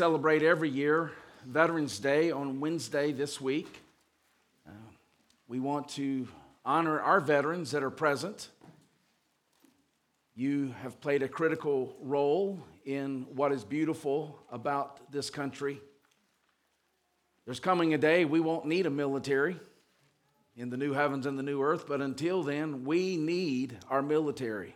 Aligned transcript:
celebrate 0.00 0.42
every 0.42 0.70
year 0.70 1.12
Veterans 1.46 1.98
Day 1.98 2.30
on 2.30 2.58
Wednesday 2.58 3.12
this 3.12 3.38
week. 3.38 3.82
Uh, 4.66 4.72
we 5.46 5.60
want 5.60 5.90
to 5.90 6.26
honor 6.64 6.98
our 6.98 7.20
veterans 7.20 7.72
that 7.72 7.82
are 7.82 7.90
present. 7.90 8.48
You 10.34 10.74
have 10.82 11.02
played 11.02 11.22
a 11.22 11.28
critical 11.28 11.94
role 12.00 12.58
in 12.86 13.26
what 13.34 13.52
is 13.52 13.62
beautiful 13.62 14.38
about 14.50 15.12
this 15.12 15.28
country. 15.28 15.82
There's 17.44 17.60
coming 17.60 17.92
a 17.92 17.98
day 17.98 18.24
we 18.24 18.40
won't 18.40 18.64
need 18.64 18.86
a 18.86 18.90
military 18.90 19.60
in 20.56 20.70
the 20.70 20.78
new 20.78 20.94
heavens 20.94 21.26
and 21.26 21.38
the 21.38 21.42
new 21.42 21.60
earth, 21.60 21.86
but 21.86 22.00
until 22.00 22.42
then, 22.42 22.86
we 22.86 23.18
need 23.18 23.76
our 23.90 24.00
military 24.00 24.74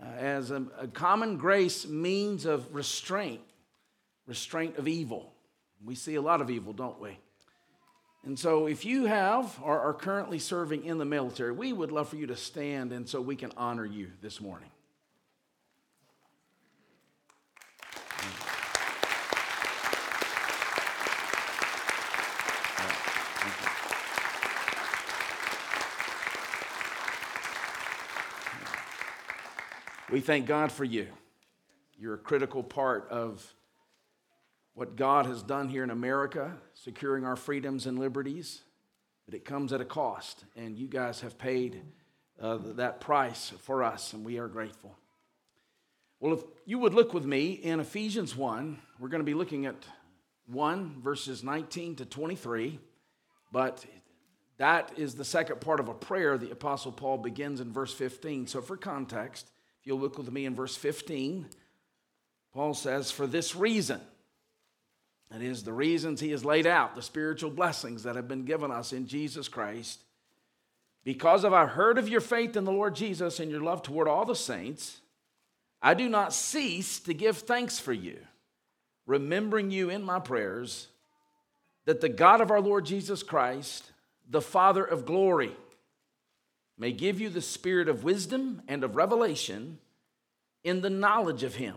uh, 0.00 0.06
as 0.06 0.52
a, 0.52 0.64
a 0.78 0.86
common 0.86 1.36
grace 1.36 1.84
means 1.84 2.44
of 2.46 2.72
restraint, 2.72 3.40
restraint 4.30 4.78
of 4.78 4.86
evil. 4.86 5.32
We 5.84 5.96
see 5.96 6.14
a 6.14 6.22
lot 6.22 6.40
of 6.40 6.50
evil, 6.50 6.72
don't 6.72 7.00
we? 7.00 7.18
And 8.24 8.38
so, 8.38 8.66
if 8.66 8.84
you 8.84 9.06
have 9.06 9.58
or 9.60 9.80
are 9.80 9.92
currently 9.92 10.38
serving 10.38 10.84
in 10.84 10.98
the 10.98 11.04
military, 11.04 11.50
we 11.50 11.72
would 11.72 11.90
love 11.90 12.08
for 12.08 12.16
you 12.16 12.28
to 12.28 12.36
stand 12.36 12.92
and 12.92 13.08
so 13.08 13.20
we 13.20 13.34
can 13.34 13.50
honor 13.56 13.84
you 13.84 14.12
this 14.22 14.40
morning. 14.40 14.70
We 30.12 30.20
thank 30.20 30.46
God 30.46 30.70
for 30.70 30.84
you. 30.84 31.08
You're 31.98 32.14
a 32.14 32.18
critical 32.18 32.62
part 32.62 33.08
of 33.10 33.44
what 34.74 34.96
God 34.96 35.26
has 35.26 35.42
done 35.42 35.68
here 35.68 35.84
in 35.84 35.90
America, 35.90 36.56
securing 36.74 37.24
our 37.24 37.36
freedoms 37.36 37.86
and 37.86 37.98
liberties, 37.98 38.62
but 39.26 39.34
it 39.34 39.44
comes 39.44 39.72
at 39.72 39.80
a 39.80 39.84
cost, 39.84 40.44
and 40.56 40.78
you 40.78 40.88
guys 40.88 41.20
have 41.20 41.38
paid 41.38 41.82
uh, 42.40 42.58
that 42.76 43.00
price 43.00 43.52
for 43.60 43.82
us, 43.82 44.12
and 44.12 44.24
we 44.24 44.38
are 44.38 44.48
grateful. 44.48 44.96
Well, 46.20 46.34
if 46.34 46.42
you 46.66 46.78
would 46.78 46.94
look 46.94 47.14
with 47.14 47.24
me 47.24 47.52
in 47.52 47.80
Ephesians 47.80 48.36
1, 48.36 48.78
we're 48.98 49.08
going 49.08 49.20
to 49.20 49.24
be 49.24 49.34
looking 49.34 49.66
at 49.66 49.76
1 50.46 51.00
verses 51.00 51.44
19 51.44 51.96
to 51.96 52.04
23, 52.04 52.78
but 53.52 53.84
that 54.58 54.92
is 54.98 55.14
the 55.14 55.24
second 55.24 55.60
part 55.60 55.80
of 55.80 55.88
a 55.88 55.94
prayer 55.94 56.36
the 56.36 56.50
Apostle 56.50 56.92
Paul 56.92 57.16
begins 57.16 57.60
in 57.60 57.72
verse 57.72 57.94
15. 57.94 58.46
So, 58.46 58.60
for 58.60 58.76
context, 58.76 59.50
if 59.80 59.86
you'll 59.86 60.00
look 60.00 60.18
with 60.18 60.30
me 60.30 60.44
in 60.44 60.54
verse 60.54 60.76
15, 60.76 61.46
Paul 62.52 62.74
says, 62.74 63.10
For 63.10 63.26
this 63.26 63.56
reason, 63.56 64.00
that 65.30 65.42
is, 65.42 65.62
the 65.62 65.72
reasons 65.72 66.20
he 66.20 66.30
has 66.32 66.44
laid 66.44 66.66
out, 66.66 66.94
the 66.94 67.02
spiritual 67.02 67.50
blessings 67.50 68.02
that 68.02 68.16
have 68.16 68.28
been 68.28 68.44
given 68.44 68.70
us 68.70 68.92
in 68.92 69.06
Jesus 69.06 69.48
Christ, 69.48 70.00
because 71.04 71.44
of 71.44 71.52
I 71.52 71.66
heard 71.66 71.98
of 71.98 72.08
your 72.08 72.20
faith 72.20 72.56
in 72.56 72.64
the 72.64 72.72
Lord 72.72 72.94
Jesus 72.94 73.40
and 73.40 73.50
your 73.50 73.60
love 73.60 73.82
toward 73.82 74.08
all 74.08 74.24
the 74.24 74.34
saints, 74.34 75.00
I 75.80 75.94
do 75.94 76.08
not 76.08 76.34
cease 76.34 76.98
to 77.00 77.14
give 77.14 77.38
thanks 77.38 77.78
for 77.78 77.92
you, 77.92 78.18
remembering 79.06 79.70
you 79.70 79.88
in 79.88 80.02
my 80.02 80.18
prayers, 80.18 80.88
that 81.86 82.00
the 82.00 82.08
God 82.08 82.40
of 82.40 82.50
our 82.50 82.60
Lord 82.60 82.84
Jesus 82.84 83.22
Christ, 83.22 83.90
the 84.28 84.42
Father 84.42 84.84
of 84.84 85.06
glory, 85.06 85.56
may 86.76 86.92
give 86.92 87.20
you 87.20 87.28
the 87.28 87.40
spirit 87.40 87.88
of 87.88 88.04
wisdom 88.04 88.62
and 88.68 88.84
of 88.84 88.96
revelation 88.96 89.78
in 90.64 90.80
the 90.80 90.90
knowledge 90.90 91.42
of 91.42 91.54
him, 91.54 91.76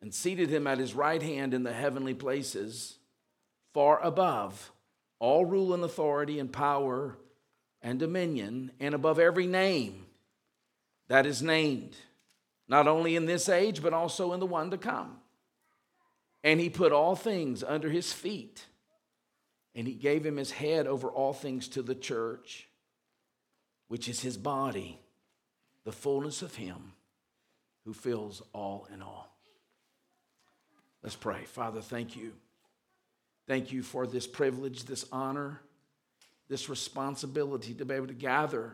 and 0.00 0.14
seated 0.14 0.48
him 0.48 0.66
at 0.66 0.78
his 0.78 0.94
right 0.94 1.22
hand 1.22 1.54
in 1.54 1.62
the 1.62 1.72
heavenly 1.72 2.14
places, 2.14 2.98
far 3.74 4.00
above 4.02 4.72
all 5.18 5.44
rule 5.44 5.74
and 5.74 5.82
authority 5.82 6.38
and 6.38 6.52
power 6.52 7.16
and 7.82 7.98
dominion, 7.98 8.72
and 8.80 8.94
above 8.94 9.18
every 9.18 9.46
name 9.46 10.06
that 11.08 11.26
is 11.26 11.42
named, 11.42 11.96
not 12.68 12.88
only 12.88 13.16
in 13.16 13.26
this 13.26 13.48
age, 13.48 13.82
but 13.82 13.92
also 13.92 14.32
in 14.32 14.40
the 14.40 14.46
one 14.46 14.70
to 14.70 14.78
come. 14.78 15.18
And 16.42 16.60
he 16.60 16.70
put 16.70 16.92
all 16.92 17.16
things 17.16 17.62
under 17.62 17.88
his 17.88 18.12
feet, 18.12 18.64
and 19.74 19.86
he 19.86 19.94
gave 19.94 20.24
him 20.24 20.36
his 20.36 20.50
head 20.50 20.86
over 20.86 21.08
all 21.08 21.32
things 21.32 21.68
to 21.68 21.82
the 21.82 21.94
church, 21.94 22.68
which 23.88 24.08
is 24.08 24.20
his 24.20 24.36
body 24.36 25.00
the 25.88 25.92
fullness 25.92 26.42
of 26.42 26.54
Him 26.54 26.92
who 27.86 27.94
fills 27.94 28.42
all 28.52 28.86
in 28.92 29.00
all. 29.00 29.37
Let's 31.02 31.16
pray. 31.16 31.44
Father, 31.44 31.80
thank 31.80 32.16
you. 32.16 32.32
Thank 33.46 33.72
you 33.72 33.82
for 33.82 34.06
this 34.06 34.26
privilege, 34.26 34.84
this 34.84 35.06
honor, 35.10 35.60
this 36.48 36.68
responsibility 36.68 37.74
to 37.74 37.84
be 37.84 37.94
able 37.94 38.08
to 38.08 38.14
gather 38.14 38.72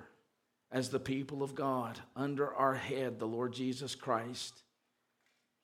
as 0.73 0.89
the 0.89 0.99
people 0.99 1.43
of 1.43 1.55
God 1.55 1.99
under 2.17 2.53
our 2.53 2.75
head, 2.75 3.19
the 3.19 3.27
Lord 3.27 3.53
Jesus 3.53 3.95
Christ, 3.95 4.63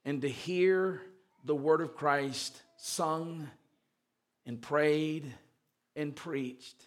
and 0.04 0.22
to 0.22 0.28
hear 0.28 1.02
the 1.44 1.54
word 1.54 1.80
of 1.80 1.96
Christ 1.96 2.60
sung 2.76 3.48
and 4.46 4.60
prayed 4.60 5.32
and 5.96 6.14
preached. 6.14 6.84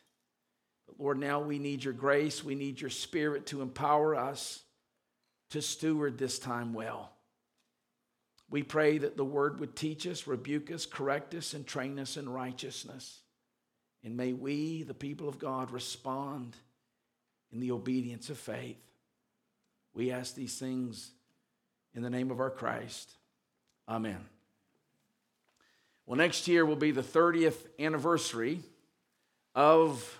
But 0.87 0.99
Lord, 0.99 1.17
now 1.17 1.41
we 1.41 1.59
need 1.59 1.83
your 1.83 1.93
grace. 1.93 2.43
We 2.43 2.55
need 2.55 2.79
your 2.79 2.89
spirit 2.89 3.47
to 3.47 3.61
empower 3.61 4.15
us 4.15 4.63
to 5.49 5.61
steward 5.61 6.17
this 6.17 6.39
time 6.39 6.73
well. 6.73 7.12
We 8.49 8.63
pray 8.63 8.97
that 8.99 9.17
the 9.17 9.25
word 9.25 9.59
would 9.59 9.75
teach 9.75 10.05
us, 10.05 10.27
rebuke 10.27 10.71
us, 10.71 10.85
correct 10.85 11.33
us, 11.33 11.53
and 11.53 11.65
train 11.65 11.97
us 11.99 12.17
in 12.17 12.29
righteousness. 12.29 13.21
And 14.03 14.17
may 14.17 14.33
we, 14.33 14.83
the 14.83 14.93
people 14.93 15.27
of 15.27 15.39
God, 15.39 15.71
respond 15.71 16.55
in 17.51 17.59
the 17.59 17.71
obedience 17.71 18.29
of 18.29 18.37
faith. 18.37 18.77
We 19.93 20.11
ask 20.11 20.35
these 20.35 20.57
things 20.57 21.11
in 21.93 22.01
the 22.01 22.09
name 22.09 22.31
of 22.31 22.39
our 22.39 22.49
Christ. 22.49 23.11
Amen. 23.87 24.25
Well, 26.05 26.17
next 26.17 26.47
year 26.47 26.65
will 26.65 26.75
be 26.75 26.91
the 26.91 27.01
30th 27.01 27.65
anniversary 27.79 28.59
of 29.55 30.19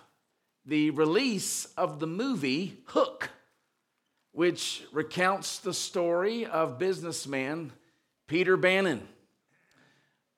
the 0.64 0.90
release 0.90 1.66
of 1.76 2.00
the 2.00 2.06
movie 2.06 2.78
Hook, 2.86 3.28
which 4.32 4.84
recounts 4.92 5.58
the 5.58 5.74
story 5.74 6.46
of 6.46 6.78
businessman 6.78 7.72
Peter 8.26 8.56
Banning, 8.56 9.06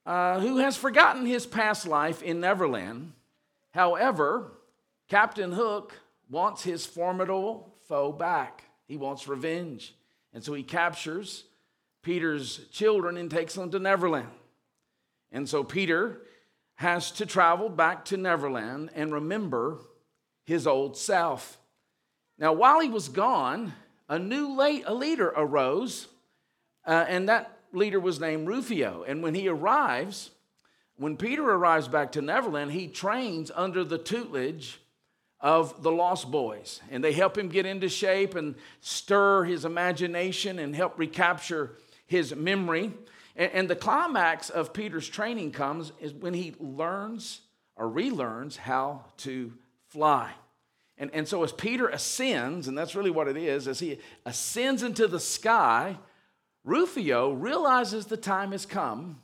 uh, 0.05 0.41
who 0.41 0.59
has 0.59 0.77
forgotten 0.77 1.27
his 1.27 1.47
past 1.47 1.87
life 1.87 2.23
in 2.23 2.41
Neverland. 2.41 3.13
However, 3.71 4.53
Captain 5.09 5.53
Hook 5.53 5.95
wants 6.29 6.63
his 6.63 6.85
formidable 6.85 7.75
foe 7.89 8.13
back. 8.13 8.65
He 8.87 8.97
wants 8.97 9.29
revenge. 9.29 9.95
And 10.33 10.43
so 10.43 10.55
he 10.55 10.63
captures 10.63 11.45
Peter's 12.03 12.61
children 12.71 13.17
and 13.17 13.31
takes 13.31 13.55
them 13.55 13.71
to 13.71 13.79
Neverland. 13.79 14.29
And 15.33 15.49
so 15.49 15.65
Peter 15.65 16.21
has 16.77 17.11
to 17.13 17.27
travel 17.27 17.69
back 17.69 18.05
to 18.07 18.17
Neverland 18.17 18.91
and 18.95 19.13
remember 19.13 19.79
his 20.45 20.67
old 20.67 20.97
self. 20.97 21.59
Now, 22.39 22.53
while 22.53 22.81
he 22.81 22.89
was 22.89 23.09
gone, 23.09 23.73
a 24.09 24.19
new 24.19 24.61
a 24.61 24.95
leader 24.95 25.29
arose, 25.29 26.07
uh, 26.87 27.05
and 27.09 27.29
that 27.29 27.56
leader 27.77 28.01
was 28.01 28.19
named 28.19 28.49
Rufio. 28.49 29.05
And 29.07 29.23
when 29.23 29.35
he 29.35 29.49
arrives, 29.49 30.31
when 30.97 31.17
Peter 31.17 31.45
arrives 31.45 31.89
back 31.89 32.13
to 32.13 32.23
Neverland, 32.23 32.73
he 32.73 32.89
trains 32.89 33.51
under 33.55 33.85
the 33.85 33.99
tutelage 33.99 34.81
of 35.41 35.83
the 35.83 35.93
Lost 35.93 36.31
Boys. 36.31 36.81
And 36.91 37.05
they 37.05 37.13
help 37.13 37.37
him 37.37 37.49
get 37.49 37.67
into 37.67 37.89
shape 37.89 38.35
and 38.35 38.55
stir 38.81 39.45
his 39.45 39.65
imagination 39.65 40.59
and 40.59 40.75
help 40.75 40.99
recapture 40.99 41.77
his 42.07 42.35
memory. 42.35 42.93
And, 43.37 43.53
and 43.53 43.71
the 43.71 43.77
climax 43.77 44.49
of 44.49 44.73
Peter's 44.73 45.09
training 45.09 45.53
comes 45.53 45.93
is 46.01 46.13
when 46.13 46.35
he 46.35 46.55
learns 46.59 47.43
or 47.77 47.89
relearns 47.89 48.57
how 48.57 49.05
to 49.19 49.53
fly. 49.89 50.33
And, 50.99 51.11
and 51.13 51.29
so 51.29 51.45
as 51.45 51.53
Peter 51.53 51.89
ascends, 51.89 52.69
and 52.69 52.79
that's 52.79 52.95
really 52.95 53.11
what 53.11 53.29
it 53.29 53.37
is, 53.37 53.69
as 53.69 53.79
he 53.81 53.99
ascends 54.25 54.83
into 54.83 55.07
the 55.07 55.21
sky, 55.21 55.99
Rufio 56.67 57.31
realizes 57.33 58.07
the 58.07 58.17
time 58.17 58.51
has 58.51 58.67
come 58.67 59.23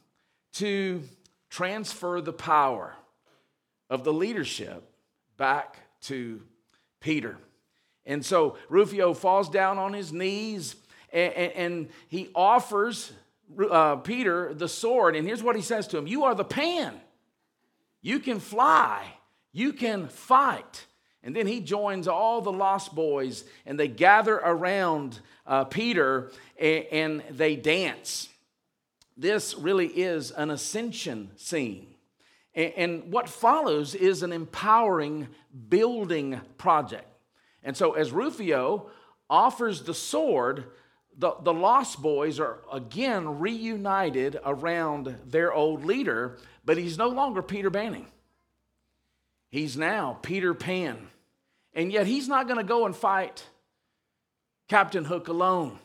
to 0.55 1.03
transfer 1.51 2.21
the 2.21 2.33
power 2.33 2.95
of 3.91 4.05
the 4.05 4.13
leadership 4.13 4.89
back 5.37 5.77
to 6.03 6.41
Peter. 7.01 7.37
And 8.07 8.25
so 8.25 8.57
Rufio 8.69 9.13
falls 9.13 9.51
down 9.51 9.77
on 9.77 9.93
his 9.93 10.13
knees 10.13 10.77
and, 11.13 11.33
and 11.35 11.89
he 12.09 12.31
offers 12.35 13.13
uh, 13.71 13.97
Peter 13.97 14.55
the 14.55 14.69
sword. 14.69 15.17
And 15.17 15.27
here's 15.27 15.43
what 15.43 15.57
he 15.57 15.63
says 15.63 15.89
to 15.89 15.99
him 15.99 16.07
You 16.07 16.25
are 16.25 16.37
the 16.37 16.45
pan. 16.45 16.95
You 18.01 18.21
can 18.21 18.39
fly, 18.39 19.05
you 19.53 19.73
can 19.73 20.07
fight. 20.07 20.87
And 21.25 21.37
then 21.37 21.47
he 21.47 21.61
joins 21.61 22.09
all 22.09 22.41
the 22.41 22.53
lost 22.53 22.95
boys 22.95 23.45
and 23.65 23.79
they 23.79 23.89
gather 23.89 24.35
around 24.37 25.21
uh, 25.47 25.65
Peter 25.65 26.33
and, 26.59 26.85
and 26.91 27.23
they 27.31 27.57
dance. 27.57 28.29
This 29.17 29.55
really 29.55 29.87
is 29.87 30.31
an 30.31 30.51
ascension 30.51 31.31
scene. 31.37 31.87
And, 32.55 32.73
and 32.77 33.13
what 33.13 33.29
follows 33.29 33.95
is 33.95 34.23
an 34.23 34.33
empowering 34.33 35.29
building 35.69 36.41
project. 36.59 37.07
And 37.63 37.77
so, 37.77 37.93
as 37.93 38.11
Rufio 38.11 38.91
offers 39.31 39.83
the 39.83 39.95
sword, 39.95 40.65
the, 41.17 41.33
the 41.43 41.53
lost 41.53 42.03
boys 42.03 42.41
are 42.41 42.59
again 42.73 43.39
reunited 43.39 44.41
around 44.45 45.17
their 45.27 45.53
old 45.53 45.85
leader, 45.85 46.39
but 46.65 46.77
he's 46.77 46.99
no 46.99 47.09
longer 47.09 47.43
Peter 47.43 47.71
Banning. 47.71 48.07
He's 49.51 49.77
now 49.77 50.19
Peter 50.23 50.55
Pan. 50.55 51.09
And 51.75 51.93
yet 51.93 52.07
he's 52.07 52.29
not 52.29 52.47
going 52.47 52.59
to 52.59 52.65
go 52.65 52.87
and 52.87 52.95
fight 52.95 53.45
Captain 54.69 55.05
Hook 55.05 55.29
alone. 55.29 55.79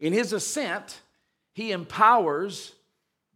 In 0.00 0.12
his 0.12 0.32
ascent, 0.32 1.00
he 1.52 1.72
empowers 1.72 2.74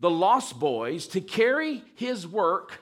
the 0.00 0.10
lost 0.10 0.58
boys 0.58 1.06
to 1.08 1.20
carry 1.20 1.82
his 1.94 2.26
work 2.26 2.80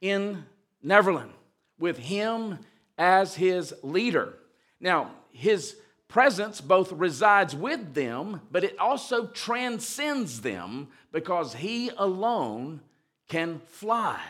in 0.00 0.44
Neverland 0.82 1.32
with 1.78 1.98
him 1.98 2.58
as 2.98 3.34
his 3.34 3.74
leader. 3.82 4.34
Now, 4.80 5.12
his 5.32 5.76
presence 6.08 6.60
both 6.60 6.92
resides 6.92 7.54
with 7.54 7.94
them, 7.94 8.40
but 8.50 8.64
it 8.64 8.78
also 8.78 9.26
transcends 9.26 10.40
them 10.40 10.88
because 11.12 11.54
he 11.54 11.90
alone 11.96 12.80
can 13.28 13.60
fly. 13.66 14.20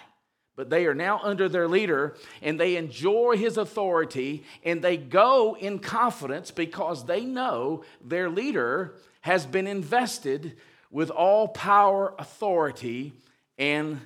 But 0.57 0.71
they 0.71 0.87
are 0.87 0.95
now 0.95 1.21
under 1.23 1.49
their 1.49 1.69
leader 1.69 2.17
and 2.41 2.59
they 2.59 2.77
enjoy 2.77 3.37
his 3.37 3.59
authority 3.59 4.45
and 4.65 4.81
they 4.81 4.97
go 4.97 5.55
in 5.55 5.79
confidence 5.79 6.51
because 6.51 7.05
they 7.05 7.25
know 7.25 7.85
their 8.03 8.31
leader 8.31 8.95
has 9.21 9.45
been 9.45 9.67
invested 9.67 10.57
with 10.91 11.11
all 11.11 11.49
power, 11.49 12.15
authority, 12.19 13.13
and 13.59 14.01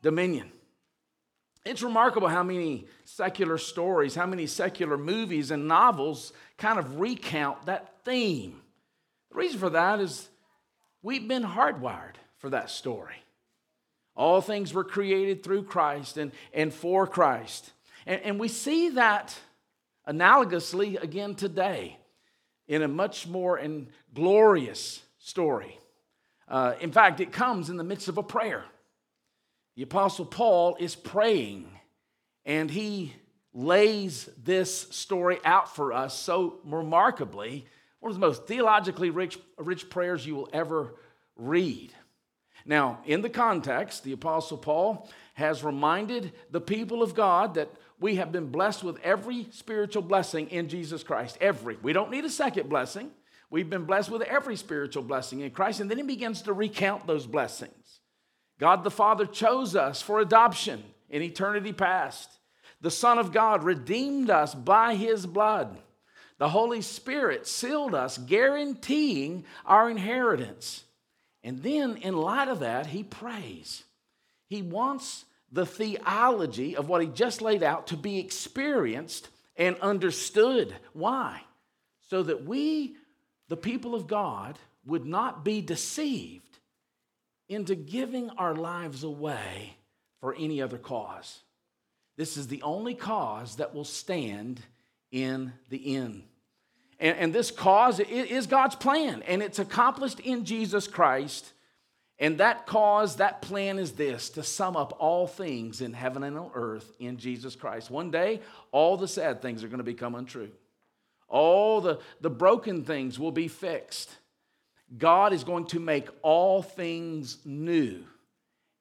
dominion. 0.00 0.50
It's 1.66 1.82
remarkable 1.82 2.28
how 2.28 2.44
many 2.44 2.86
secular 3.04 3.58
stories, 3.58 4.14
how 4.14 4.26
many 4.26 4.46
secular 4.46 4.96
movies 4.96 5.50
and 5.50 5.66
novels 5.68 6.32
kind 6.56 6.78
of 6.78 7.00
recount 7.00 7.66
that 7.66 8.04
theme. 8.04 8.62
The 9.30 9.36
reason 9.36 9.58
for 9.58 9.70
that 9.70 10.00
is 10.00 10.28
we've 11.02 11.26
been 11.26 11.42
hardwired 11.42 12.14
for 12.38 12.50
that 12.50 12.70
story. 12.70 13.16
All 14.16 14.40
things 14.40 14.72
were 14.72 14.84
created 14.84 15.42
through 15.42 15.64
Christ 15.64 16.16
and, 16.16 16.32
and 16.52 16.72
for 16.72 17.06
Christ. 17.06 17.70
And, 18.06 18.20
and 18.22 18.40
we 18.40 18.48
see 18.48 18.90
that 18.90 19.36
analogously 20.08 21.02
again 21.02 21.34
today 21.34 21.98
in 22.66 22.82
a 22.82 22.88
much 22.88 23.26
more 23.26 23.56
and 23.56 23.88
glorious 24.14 25.02
story. 25.18 25.78
Uh, 26.48 26.74
in 26.80 26.92
fact, 26.92 27.20
it 27.20 27.32
comes 27.32 27.70
in 27.70 27.76
the 27.76 27.84
midst 27.84 28.08
of 28.08 28.18
a 28.18 28.22
prayer. 28.22 28.64
The 29.76 29.82
Apostle 29.82 30.24
Paul 30.24 30.76
is 30.80 30.94
praying 30.94 31.68
and 32.46 32.70
he 32.70 33.12
lays 33.52 34.28
this 34.42 34.82
story 34.90 35.38
out 35.44 35.74
for 35.74 35.92
us 35.92 36.16
so 36.16 36.60
remarkably. 36.64 37.66
One 38.00 38.10
of 38.10 38.16
the 38.20 38.26
most 38.26 38.46
theologically 38.46 39.10
rich, 39.10 39.38
rich 39.58 39.90
prayers 39.90 40.24
you 40.24 40.36
will 40.36 40.48
ever 40.52 40.94
read. 41.34 41.92
Now, 42.66 42.98
in 43.06 43.22
the 43.22 43.30
context, 43.30 44.02
the 44.02 44.12
Apostle 44.12 44.58
Paul 44.58 45.08
has 45.34 45.62
reminded 45.62 46.32
the 46.50 46.60
people 46.60 47.02
of 47.02 47.14
God 47.14 47.54
that 47.54 47.70
we 48.00 48.16
have 48.16 48.32
been 48.32 48.48
blessed 48.48 48.82
with 48.82 48.98
every 49.02 49.46
spiritual 49.52 50.02
blessing 50.02 50.48
in 50.48 50.68
Jesus 50.68 51.02
Christ. 51.02 51.38
Every. 51.40 51.76
We 51.82 51.92
don't 51.92 52.10
need 52.10 52.24
a 52.24 52.30
second 52.30 52.68
blessing. 52.68 53.10
We've 53.48 53.70
been 53.70 53.84
blessed 53.84 54.10
with 54.10 54.22
every 54.22 54.56
spiritual 54.56 55.04
blessing 55.04 55.40
in 55.40 55.52
Christ. 55.52 55.80
And 55.80 55.88
then 55.88 55.98
he 55.98 56.04
begins 56.04 56.42
to 56.42 56.52
recount 56.52 57.06
those 57.06 57.26
blessings. 57.26 58.00
God 58.58 58.82
the 58.82 58.90
Father 58.90 59.26
chose 59.26 59.76
us 59.76 60.02
for 60.02 60.18
adoption 60.18 60.82
in 61.08 61.22
eternity 61.22 61.72
past. 61.72 62.30
The 62.80 62.90
Son 62.90 63.18
of 63.18 63.32
God 63.32 63.62
redeemed 63.62 64.28
us 64.28 64.54
by 64.54 64.96
his 64.96 65.24
blood. 65.24 65.78
The 66.38 66.48
Holy 66.48 66.82
Spirit 66.82 67.46
sealed 67.46 67.94
us, 67.94 68.18
guaranteeing 68.18 69.44
our 69.64 69.88
inheritance. 69.88 70.84
And 71.46 71.62
then, 71.62 71.98
in 71.98 72.16
light 72.16 72.48
of 72.48 72.58
that, 72.58 72.86
he 72.86 73.04
prays. 73.04 73.84
He 74.48 74.62
wants 74.62 75.24
the 75.52 75.64
theology 75.64 76.74
of 76.74 76.88
what 76.88 77.00
he 77.00 77.06
just 77.06 77.40
laid 77.40 77.62
out 77.62 77.86
to 77.86 77.96
be 77.96 78.18
experienced 78.18 79.28
and 79.56 79.78
understood. 79.78 80.74
Why? 80.92 81.40
So 82.08 82.24
that 82.24 82.44
we, 82.44 82.96
the 83.46 83.56
people 83.56 83.94
of 83.94 84.08
God, 84.08 84.58
would 84.86 85.06
not 85.06 85.44
be 85.44 85.60
deceived 85.60 86.58
into 87.48 87.76
giving 87.76 88.28
our 88.30 88.56
lives 88.56 89.04
away 89.04 89.76
for 90.20 90.34
any 90.34 90.60
other 90.60 90.78
cause. 90.78 91.42
This 92.16 92.36
is 92.36 92.48
the 92.48 92.62
only 92.62 92.94
cause 92.94 93.54
that 93.56 93.72
will 93.72 93.84
stand 93.84 94.60
in 95.12 95.52
the 95.68 95.94
end. 95.94 96.24
And, 96.98 97.16
and 97.18 97.32
this 97.32 97.50
cause 97.50 98.00
is 98.00 98.46
God's 98.46 98.74
plan, 98.74 99.22
and 99.26 99.42
it's 99.42 99.58
accomplished 99.58 100.20
in 100.20 100.44
Jesus 100.44 100.86
Christ. 100.86 101.52
And 102.18 102.38
that 102.38 102.66
cause, 102.66 103.16
that 103.16 103.42
plan 103.42 103.78
is 103.78 103.92
this 103.92 104.30
to 104.30 104.42
sum 104.42 104.74
up 104.76 104.96
all 104.98 105.26
things 105.26 105.82
in 105.82 105.92
heaven 105.92 106.22
and 106.22 106.38
on 106.38 106.50
earth 106.54 106.90
in 106.98 107.18
Jesus 107.18 107.54
Christ. 107.54 107.90
One 107.90 108.10
day, 108.10 108.40
all 108.72 108.96
the 108.96 109.08
sad 109.08 109.42
things 109.42 109.62
are 109.62 109.68
going 109.68 109.78
to 109.78 109.84
become 109.84 110.14
untrue. 110.14 110.50
All 111.28 111.80
the, 111.80 111.98
the 112.22 112.30
broken 112.30 112.84
things 112.84 113.18
will 113.18 113.32
be 113.32 113.48
fixed. 113.48 114.10
God 114.96 115.32
is 115.32 115.44
going 115.44 115.66
to 115.66 115.80
make 115.80 116.08
all 116.22 116.62
things 116.62 117.38
new. 117.44 118.04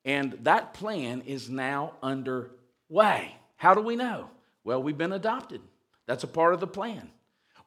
And 0.06 0.38
that 0.44 0.74
plan 0.74 1.22
is 1.26 1.50
now 1.50 1.94
underway. 2.02 3.36
How 3.58 3.74
do 3.74 3.82
we 3.82 3.96
know? 3.96 4.30
Well, 4.64 4.82
we've 4.82 4.98
been 4.98 5.14
adopted. 5.14 5.62
That's 6.06 6.24
a 6.24 6.28
part 6.28 6.54
of 6.54 6.60
the 6.60 6.68
plan. 6.68 7.10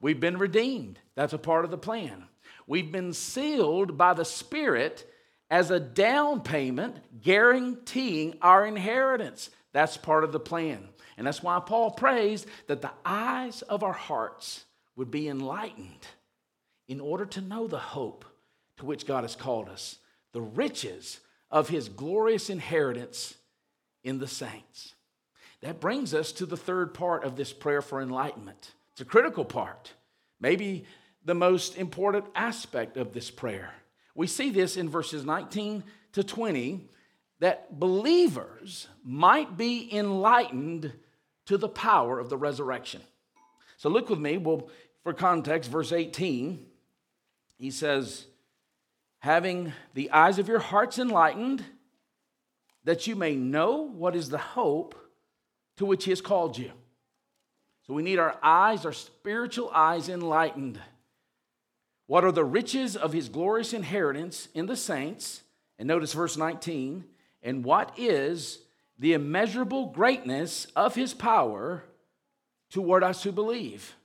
We've 0.01 0.19
been 0.19 0.37
redeemed. 0.37 0.99
That's 1.15 1.33
a 1.33 1.37
part 1.37 1.65
of 1.65 1.71
the 1.71 1.77
plan. 1.77 2.25
We've 2.67 2.91
been 2.91 3.13
sealed 3.13 3.97
by 3.97 4.13
the 4.13 4.25
Spirit 4.25 5.11
as 5.49 5.71
a 5.71 5.79
down 5.79 6.41
payment 6.41 7.21
guaranteeing 7.21 8.35
our 8.41 8.65
inheritance. 8.65 9.49
That's 9.73 9.97
part 9.97 10.23
of 10.23 10.31
the 10.31 10.39
plan. 10.39 10.89
And 11.17 11.27
that's 11.27 11.43
why 11.43 11.59
Paul 11.59 11.91
prays 11.91 12.45
that 12.67 12.81
the 12.81 12.91
eyes 13.03 13.61
of 13.63 13.83
our 13.83 13.93
hearts 13.93 14.63
would 14.95 15.11
be 15.11 15.27
enlightened 15.27 16.07
in 16.87 16.99
order 16.99 17.25
to 17.25 17.41
know 17.41 17.67
the 17.67 17.79
hope 17.79 18.25
to 18.77 18.85
which 18.85 19.05
God 19.05 19.23
has 19.23 19.35
called 19.35 19.67
us, 19.67 19.97
the 20.31 20.41
riches 20.41 21.19
of 21.51 21.69
his 21.69 21.89
glorious 21.89 22.49
inheritance 22.49 23.35
in 24.03 24.19
the 24.19 24.27
saints. 24.27 24.95
That 25.61 25.81
brings 25.81 26.13
us 26.13 26.31
to 26.33 26.45
the 26.45 26.57
third 26.57 26.93
part 26.93 27.23
of 27.23 27.35
this 27.35 27.51
prayer 27.51 27.81
for 27.81 28.01
enlightenment. 28.01 28.71
It's 28.99 29.07
a 29.07 29.09
critical 29.09 29.45
part, 29.45 29.93
maybe 30.41 30.83
the 31.23 31.33
most 31.33 31.77
important 31.77 32.25
aspect 32.35 32.97
of 32.97 33.13
this 33.13 33.31
prayer. 33.31 33.73
We 34.13 34.27
see 34.27 34.49
this 34.49 34.75
in 34.75 34.89
verses 34.89 35.23
19 35.23 35.85
to 36.11 36.21
20 36.21 36.85
that 37.39 37.79
believers 37.79 38.89
might 39.01 39.55
be 39.55 39.87
enlightened 39.95 40.91
to 41.45 41.57
the 41.57 41.69
power 41.69 42.19
of 42.19 42.27
the 42.27 42.35
resurrection. 42.35 42.99
So 43.77 43.87
look 43.87 44.09
with 44.09 44.19
me, 44.19 44.37
well, 44.37 44.69
for 45.03 45.13
context, 45.13 45.71
verse 45.71 45.93
18, 45.93 46.65
he 47.57 47.71
says, 47.71 48.25
Having 49.19 49.71
the 49.93 50.11
eyes 50.11 50.39
of 50.39 50.49
your 50.49 50.59
hearts 50.59 50.99
enlightened, 50.99 51.63
that 52.83 53.07
you 53.07 53.15
may 53.15 53.33
know 53.33 53.77
what 53.77 54.13
is 54.13 54.27
the 54.27 54.37
hope 54.37 54.93
to 55.77 55.85
which 55.85 56.03
he 56.03 56.11
has 56.11 56.19
called 56.19 56.57
you 56.57 56.73
so 57.89 57.95
we 57.95 58.03
need 58.03 58.19
our 58.19 58.37
eyes, 58.43 58.85
our 58.85 58.93
spiritual 58.93 59.71
eyes 59.73 60.09
enlightened. 60.09 60.79
What 62.05 62.23
are 62.23 62.31
the 62.31 62.45
riches 62.45 62.95
of 62.95 63.13
his 63.13 63.29
glorious 63.29 63.73
inheritance 63.73 64.47
in 64.53 64.67
the 64.67 64.77
saints? 64.77 65.41
And 65.79 65.87
notice 65.87 66.13
verse 66.13 66.37
19. 66.37 67.03
And 67.41 67.65
what 67.65 67.97
is 67.97 68.59
the 68.99 69.13
immeasurable 69.13 69.87
greatness 69.87 70.67
of 70.75 70.93
his 70.93 71.15
power 71.15 71.83
toward 72.69 73.03
us 73.03 73.23
who 73.23 73.31
believe, 73.31 73.95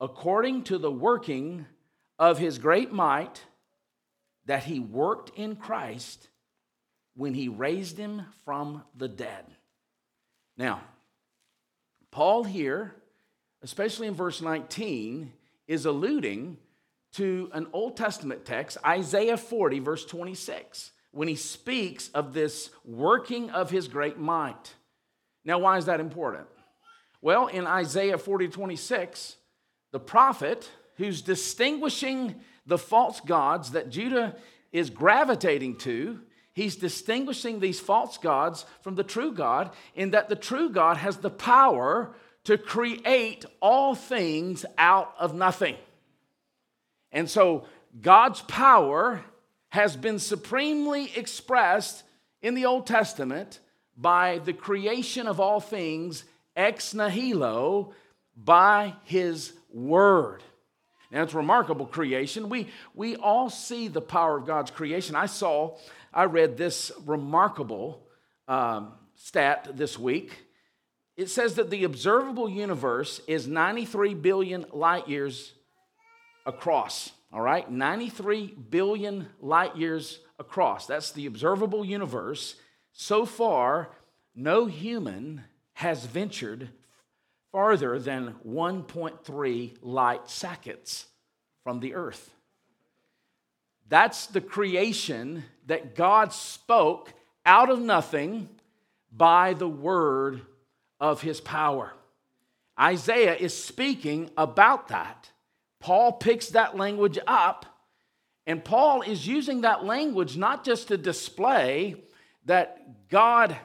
according 0.00 0.64
to 0.64 0.76
the 0.76 0.90
working 0.90 1.66
of 2.18 2.38
his 2.38 2.58
great 2.58 2.90
might 2.90 3.40
that 4.46 4.64
he 4.64 4.80
worked 4.80 5.38
in 5.38 5.54
Christ 5.54 6.26
when 7.14 7.34
he 7.34 7.46
raised 7.46 7.98
him 7.98 8.22
from 8.44 8.82
the 8.96 9.06
dead. 9.06 9.44
Now, 10.56 10.80
Paul 12.10 12.42
here, 12.42 12.96
especially 13.62 14.06
in 14.06 14.14
verse 14.14 14.42
19, 14.42 15.32
is 15.66 15.86
alluding 15.86 16.58
to 17.12 17.50
an 17.52 17.66
Old 17.72 17.96
Testament 17.96 18.44
text, 18.44 18.78
Isaiah 18.84 19.36
40, 19.36 19.78
verse 19.80 20.04
26, 20.04 20.92
when 21.10 21.28
he 21.28 21.36
speaks 21.36 22.08
of 22.10 22.32
this 22.32 22.70
working 22.84 23.50
of 23.50 23.70
his 23.70 23.88
great 23.88 24.18
might. 24.18 24.74
Now, 25.44 25.58
why 25.58 25.76
is 25.76 25.86
that 25.86 26.00
important? 26.00 26.46
Well, 27.20 27.46
in 27.46 27.66
Isaiah 27.66 28.18
40, 28.18 28.48
26, 28.48 29.36
the 29.92 30.00
prophet 30.00 30.68
who's 30.96 31.22
distinguishing 31.22 32.36
the 32.66 32.78
false 32.78 33.20
gods 33.20 33.72
that 33.72 33.90
Judah 33.90 34.36
is 34.72 34.90
gravitating 34.90 35.76
to, 35.78 36.20
he's 36.54 36.76
distinguishing 36.76 37.60
these 37.60 37.80
false 37.80 38.18
gods 38.18 38.64
from 38.80 38.94
the 38.94 39.04
true 39.04 39.32
God 39.32 39.70
in 39.94 40.10
that 40.10 40.28
the 40.28 40.36
true 40.36 40.70
God 40.70 40.96
has 40.96 41.18
the 41.18 41.30
power 41.30 42.14
to 42.44 42.58
create 42.58 43.44
all 43.60 43.94
things 43.94 44.64
out 44.76 45.14
of 45.18 45.34
nothing. 45.34 45.76
And 47.12 47.28
so 47.28 47.66
God's 48.00 48.40
power 48.42 49.22
has 49.68 49.96
been 49.96 50.18
supremely 50.18 51.10
expressed 51.16 52.02
in 52.40 52.54
the 52.54 52.66
Old 52.66 52.86
Testament 52.86 53.60
by 53.96 54.38
the 54.38 54.52
creation 54.52 55.26
of 55.26 55.40
all 55.40 55.60
things 55.60 56.24
ex 56.56 56.94
nihilo 56.94 57.94
by 58.36 58.94
his 59.04 59.52
word. 59.72 60.42
Now, 61.10 61.22
it's 61.22 61.34
remarkable 61.34 61.86
creation. 61.86 62.48
We, 62.48 62.68
we 62.94 63.16
all 63.16 63.50
see 63.50 63.88
the 63.88 64.00
power 64.00 64.38
of 64.38 64.46
God's 64.46 64.70
creation. 64.70 65.14
I 65.14 65.26
saw, 65.26 65.76
I 66.12 66.24
read 66.24 66.56
this 66.56 66.90
remarkable 67.04 68.02
um, 68.48 68.92
stat 69.14 69.68
this 69.74 69.98
week. 69.98 70.32
It 71.16 71.28
says 71.28 71.54
that 71.56 71.70
the 71.70 71.84
observable 71.84 72.48
universe 72.48 73.20
is 73.26 73.46
93 73.46 74.14
billion 74.14 74.64
light 74.72 75.08
years 75.08 75.52
across, 76.46 77.12
all 77.32 77.40
right? 77.40 77.70
93 77.70 78.56
billion 78.70 79.28
light 79.40 79.76
years 79.76 80.20
across. 80.38 80.86
That's 80.86 81.12
the 81.12 81.26
observable 81.26 81.84
universe. 81.84 82.56
So 82.92 83.26
far, 83.26 83.90
no 84.34 84.66
human 84.66 85.44
has 85.74 86.06
ventured 86.06 86.70
farther 87.50 87.98
than 87.98 88.36
1.3 88.46 89.76
light 89.82 90.30
seconds 90.30 91.06
from 91.62 91.80
the 91.80 91.94
earth. 91.94 92.30
That's 93.88 94.26
the 94.26 94.40
creation 94.40 95.44
that 95.66 95.94
God 95.94 96.32
spoke 96.32 97.12
out 97.44 97.68
of 97.68 97.80
nothing 97.80 98.48
by 99.14 99.52
the 99.52 99.68
word 99.68 100.40
of 101.02 101.20
his 101.20 101.40
power. 101.40 101.92
Isaiah 102.80 103.34
is 103.34 103.52
speaking 103.52 104.30
about 104.36 104.88
that. 104.88 105.30
Paul 105.80 106.12
picks 106.12 106.50
that 106.50 106.76
language 106.76 107.18
up, 107.26 107.66
and 108.46 108.64
Paul 108.64 109.02
is 109.02 109.26
using 109.26 109.62
that 109.62 109.84
language 109.84 110.36
not 110.36 110.64
just 110.64 110.88
to 110.88 110.96
display 110.96 111.96
that 112.46 113.08
God 113.10 113.56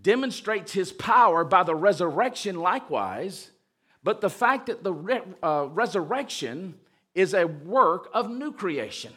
demonstrates 0.00 0.72
his 0.72 0.90
power 0.90 1.44
by 1.44 1.62
the 1.62 1.74
resurrection, 1.74 2.56
likewise, 2.56 3.50
but 4.02 4.20
the 4.20 4.30
fact 4.30 4.66
that 4.66 4.82
the 4.82 4.92
re- 4.92 5.22
uh, 5.42 5.68
resurrection 5.70 6.74
is 7.14 7.34
a 7.34 7.46
work 7.46 8.08
of 8.12 8.30
new 8.30 8.52
creation. 8.52 9.12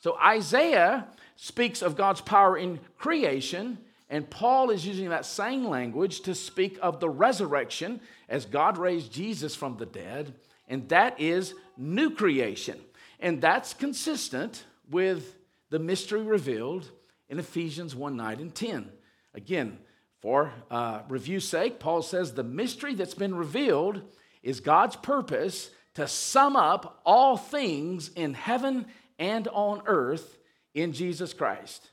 So 0.00 0.18
Isaiah 0.18 1.06
speaks 1.36 1.82
of 1.82 1.96
God's 1.96 2.20
power 2.20 2.56
in 2.56 2.80
creation, 2.98 3.78
and 4.12 4.30
Paul 4.30 4.70
is 4.70 4.86
using 4.86 5.08
that 5.08 5.26
same 5.26 5.64
language 5.64 6.20
to 6.20 6.34
speak 6.36 6.78
of 6.80 7.00
the 7.00 7.10
resurrection 7.10 8.00
as 8.28 8.44
God 8.44 8.78
raised 8.78 9.12
Jesus 9.12 9.56
from 9.56 9.76
the 9.78 9.86
dead 9.86 10.34
and 10.68 10.88
that 10.88 11.20
is 11.20 11.54
new 11.76 12.10
creation. 12.10 12.80
And 13.20 13.42
that's 13.42 13.74
consistent 13.74 14.64
with 14.90 15.36
the 15.68 15.78
mystery 15.78 16.22
revealed 16.22 16.90
in 17.28 17.38
Ephesians 17.38 17.94
1 17.94 18.16
9 18.16 18.40
and 18.40 18.54
10. 18.54 18.90
Again, 19.34 19.78
for 20.20 20.52
uh, 20.70 21.00
review's 21.10 21.46
sake, 21.46 21.78
Paul 21.78 22.00
says 22.00 22.32
the 22.32 22.42
mystery 22.42 22.94
that's 22.94 23.14
been 23.14 23.34
revealed 23.34 24.00
is 24.42 24.60
God's 24.60 24.96
purpose 24.96 25.70
to 25.94 26.08
sum 26.08 26.56
up 26.56 27.02
all 27.04 27.36
things 27.36 28.08
in 28.08 28.32
heaven 28.32 28.86
and 29.18 29.48
on 29.48 29.82
earth 29.84 30.38
in 30.74 30.92
Jesus 30.92 31.34
Christ. 31.34 31.91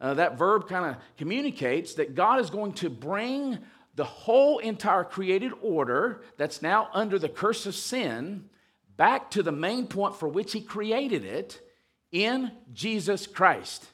Uh, 0.00 0.14
that 0.14 0.38
verb 0.38 0.68
kind 0.68 0.86
of 0.86 0.96
communicates 1.16 1.94
that 1.94 2.14
God 2.14 2.40
is 2.40 2.50
going 2.50 2.72
to 2.74 2.90
bring 2.90 3.58
the 3.96 4.04
whole 4.04 4.58
entire 4.58 5.02
created 5.02 5.52
order 5.60 6.22
that's 6.36 6.62
now 6.62 6.88
under 6.92 7.18
the 7.18 7.28
curse 7.28 7.66
of 7.66 7.74
sin 7.74 8.48
back 8.96 9.30
to 9.32 9.42
the 9.42 9.52
main 9.52 9.86
point 9.88 10.14
for 10.14 10.28
which 10.28 10.52
he 10.52 10.60
created 10.60 11.24
it 11.24 11.60
in 12.12 12.52
Jesus 12.72 13.26
Christ. 13.26 13.86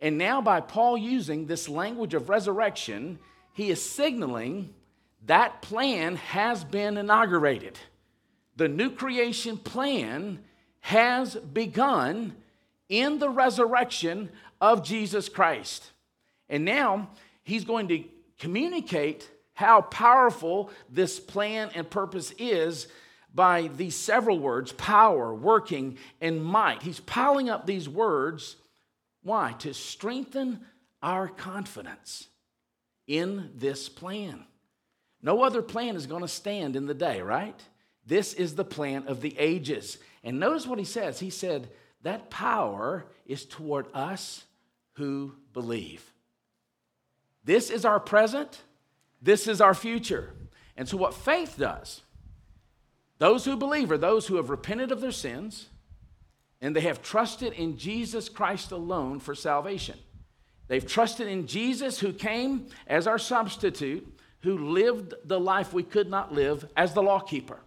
And 0.00 0.18
now, 0.18 0.42
by 0.42 0.60
Paul 0.60 0.98
using 0.98 1.46
this 1.46 1.68
language 1.68 2.12
of 2.12 2.28
resurrection, 2.28 3.18
he 3.52 3.70
is 3.70 3.82
signaling 3.82 4.74
that 5.26 5.62
plan 5.62 6.16
has 6.16 6.64
been 6.64 6.96
inaugurated. 6.96 7.78
The 8.56 8.68
new 8.68 8.90
creation 8.90 9.56
plan 9.56 10.40
has 10.80 11.34
begun 11.36 12.36
in 12.88 13.18
the 13.18 13.28
resurrection 13.30 14.30
of 14.60 14.84
Jesus 14.84 15.28
Christ. 15.28 15.90
And 16.48 16.64
now 16.64 17.08
he's 17.42 17.64
going 17.64 17.88
to 17.88 18.04
communicate 18.38 19.28
how 19.54 19.80
powerful 19.80 20.70
this 20.90 21.18
plan 21.18 21.70
and 21.74 21.88
purpose 21.88 22.32
is 22.38 22.88
by 23.34 23.68
these 23.76 23.94
several 23.94 24.38
words 24.38 24.72
power, 24.72 25.34
working, 25.34 25.98
and 26.20 26.44
might. 26.44 26.82
He's 26.82 27.00
piling 27.00 27.50
up 27.50 27.66
these 27.66 27.88
words. 27.88 28.56
Why? 29.22 29.52
To 29.60 29.74
strengthen 29.74 30.60
our 31.02 31.28
confidence 31.28 32.28
in 33.06 33.50
this 33.54 33.88
plan. 33.88 34.44
No 35.22 35.42
other 35.42 35.62
plan 35.62 35.96
is 35.96 36.06
going 36.06 36.22
to 36.22 36.28
stand 36.28 36.76
in 36.76 36.86
the 36.86 36.94
day, 36.94 37.20
right? 37.20 37.58
This 38.06 38.32
is 38.34 38.54
the 38.54 38.64
plan 38.64 39.04
of 39.06 39.20
the 39.20 39.36
ages. 39.38 39.98
And 40.22 40.38
notice 40.38 40.66
what 40.66 40.78
he 40.78 40.84
says. 40.84 41.18
He 41.18 41.30
said, 41.30 41.68
that 42.02 42.30
power 42.30 43.06
is 43.26 43.44
toward 43.44 43.86
us 43.92 44.44
who 44.96 45.34
believe. 45.52 46.12
This 47.44 47.70
is 47.70 47.84
our 47.84 48.00
present, 48.00 48.62
this 49.22 49.46
is 49.46 49.60
our 49.60 49.74
future. 49.74 50.32
And 50.76 50.88
so, 50.88 50.96
what 50.96 51.14
faith 51.14 51.56
does, 51.58 52.02
those 53.18 53.44
who 53.44 53.56
believe 53.56 53.90
are 53.90 53.98
those 53.98 54.26
who 54.26 54.36
have 54.36 54.50
repented 54.50 54.92
of 54.92 55.00
their 55.00 55.12
sins 55.12 55.68
and 56.60 56.74
they 56.74 56.80
have 56.82 57.02
trusted 57.02 57.52
in 57.52 57.76
Jesus 57.76 58.28
Christ 58.28 58.72
alone 58.72 59.20
for 59.20 59.34
salvation. 59.34 59.98
They've 60.68 60.86
trusted 60.86 61.28
in 61.28 61.46
Jesus 61.46 62.00
who 62.00 62.12
came 62.12 62.66
as 62.86 63.06
our 63.06 63.18
substitute, 63.18 64.06
who 64.40 64.70
lived 64.70 65.14
the 65.24 65.38
life 65.38 65.72
we 65.72 65.82
could 65.82 66.10
not 66.10 66.32
live 66.32 66.66
as 66.76 66.92
the 66.92 67.02
lawkeeper. 67.02 67.60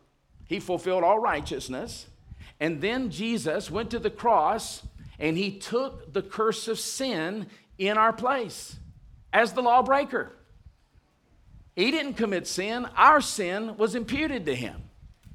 He 0.46 0.60
fulfilled 0.60 1.04
all 1.04 1.20
righteousness. 1.20 2.08
And 2.60 2.82
then 2.82 3.10
Jesus 3.10 3.72
went 3.72 3.90
to 3.92 4.00
the 4.00 4.10
cross 4.10 4.84
and 5.20 5.38
he 5.38 5.60
took 5.60 6.12
the 6.14 6.22
curse 6.22 6.68
of 6.68 6.80
sin 6.80 7.48
in 7.78 7.98
our 7.98 8.14
place 8.14 8.78
as 9.34 9.54
the 9.54 9.62
lawbreaker. 9.62 10.32
He 11.76 11.92
didn't 11.92 12.14
commit 12.14 12.48
sin, 12.48 12.86
our 12.98 13.22
sin 13.22 13.78
was 13.78 13.96
imputed 13.96 14.46
to 14.46 14.56
him. 14.56 14.84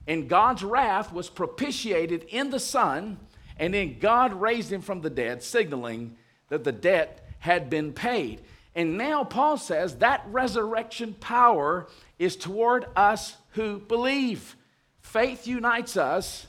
And 0.07 0.29
God's 0.29 0.63
wrath 0.63 1.13
was 1.13 1.31
propitiated 1.31 2.25
in 2.25 2.51
the 2.51 2.61
Son, 2.61 3.19
and 3.57 3.73
then 3.73 3.99
God 3.99 4.35
raised 4.35 4.71
him 4.71 4.83
from 4.83 5.01
the 5.01 5.09
dead, 5.09 5.43
signaling 5.43 6.17
that 6.51 6.65
the 6.65 6.73
debt 6.73 7.27
had 7.39 7.71
been 7.71 7.93
paid. 7.93 8.43
And 8.75 8.99
now 8.99 9.25
Paul 9.25 9.57
says 9.57 9.97
that 9.97 10.27
resurrection 10.27 11.15
power 11.15 11.89
is 12.19 12.37
toward 12.37 12.87
us 12.97 13.37
who 13.51 13.79
believe. 13.79 14.57
Faith 15.01 15.47
unites 15.47 15.97
us 15.97 16.47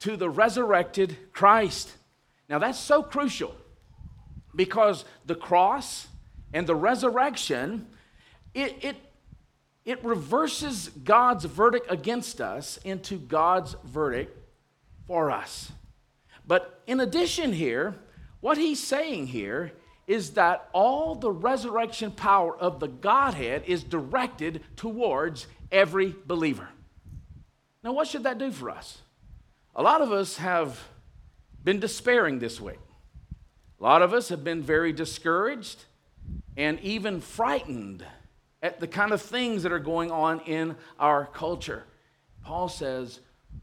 to 0.00 0.16
the 0.16 0.30
resurrected 0.30 1.16
Christ. 1.32 1.92
Now 2.48 2.58
that's 2.58 2.78
so 2.78 3.02
crucial 3.02 3.54
because 4.54 5.04
the 5.26 5.34
cross 5.34 6.08
and 6.52 6.66
the 6.66 6.74
resurrection, 6.74 7.86
it, 8.54 8.76
it 8.82 8.96
it 9.88 10.04
reverses 10.04 10.90
God's 11.02 11.46
verdict 11.46 11.86
against 11.88 12.42
us 12.42 12.78
into 12.84 13.16
God's 13.16 13.74
verdict 13.86 14.36
for 15.06 15.30
us. 15.30 15.72
But 16.46 16.82
in 16.86 17.00
addition, 17.00 17.54
here, 17.54 17.94
what 18.40 18.58
he's 18.58 18.82
saying 18.82 19.28
here 19.28 19.72
is 20.06 20.32
that 20.32 20.68
all 20.74 21.14
the 21.14 21.30
resurrection 21.30 22.10
power 22.10 22.54
of 22.54 22.80
the 22.80 22.88
Godhead 22.88 23.62
is 23.66 23.82
directed 23.82 24.62
towards 24.76 25.46
every 25.72 26.14
believer. 26.26 26.68
Now, 27.82 27.92
what 27.94 28.08
should 28.08 28.24
that 28.24 28.36
do 28.36 28.50
for 28.50 28.68
us? 28.68 29.00
A 29.74 29.82
lot 29.82 30.02
of 30.02 30.12
us 30.12 30.36
have 30.36 30.78
been 31.68 31.80
despairing 31.80 32.38
this 32.38 32.62
week. 32.62 32.78
A 33.78 33.82
lot 33.82 34.00
of 34.00 34.14
us 34.14 34.30
have 34.30 34.42
been 34.42 34.62
very 34.62 34.90
discouraged 34.90 35.84
and 36.56 36.80
even 36.80 37.20
frightened 37.20 38.02
at 38.62 38.80
the 38.80 38.86
kind 38.86 39.12
of 39.12 39.20
things 39.20 39.64
that 39.64 39.70
are 39.70 39.78
going 39.78 40.10
on 40.10 40.40
in 40.46 40.74
our 40.98 41.26
culture. 41.26 41.84
Paul 42.42 42.70
says 42.70 43.20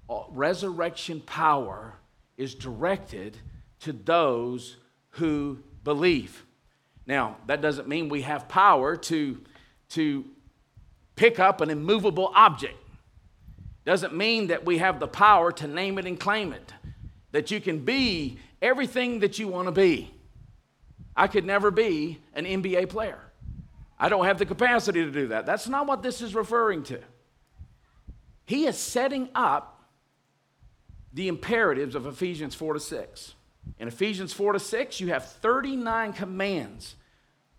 uh, 0.07 0.19
resurrection 0.29 1.19
power 1.19 1.95
is 2.37 2.53
directed 2.53 3.39
to 3.79 3.91
those 3.91 4.77
who 5.09 5.57
believe. 5.83 6.45
Now, 7.07 7.37
that 7.47 7.59
doesn't 7.59 7.87
mean 7.87 8.07
we 8.07 8.21
have 8.21 8.47
power 8.47 8.95
to, 8.97 9.41
to 9.89 10.25
pick 11.15 11.39
up 11.39 11.59
an 11.59 11.71
immovable 11.71 12.31
object. 12.35 12.77
Doesn't 13.83 14.15
mean 14.15 14.45
that 14.49 14.63
we 14.63 14.77
have 14.77 14.99
the 14.99 15.07
power 15.07 15.51
to 15.53 15.65
name 15.65 15.97
it 15.97 16.05
and 16.05 16.19
claim 16.19 16.53
it. 16.53 16.71
That 17.35 17.51
you 17.51 17.59
can 17.59 17.79
be 17.79 18.37
everything 18.61 19.19
that 19.19 19.37
you 19.39 19.49
want 19.49 19.67
to 19.67 19.73
be. 19.73 20.09
I 21.17 21.27
could 21.27 21.43
never 21.43 21.69
be 21.69 22.21
an 22.33 22.45
NBA 22.45 22.87
player. 22.87 23.19
I 23.99 24.07
don't 24.07 24.23
have 24.23 24.39
the 24.39 24.45
capacity 24.45 25.03
to 25.03 25.11
do 25.11 25.27
that. 25.27 25.45
That's 25.45 25.67
not 25.67 25.85
what 25.85 26.01
this 26.01 26.21
is 26.21 26.33
referring 26.33 26.83
to. 26.83 27.01
He 28.45 28.67
is 28.67 28.77
setting 28.77 29.27
up 29.35 29.83
the 31.11 31.27
imperatives 31.27 31.93
of 31.93 32.05
Ephesians 32.05 32.55
4 32.55 32.75
to 32.75 32.79
6. 32.79 33.33
In 33.79 33.89
Ephesians 33.89 34.31
4 34.31 34.53
to 34.53 34.59
6, 34.59 35.01
you 35.01 35.07
have 35.07 35.29
39 35.29 36.13
commands. 36.13 36.95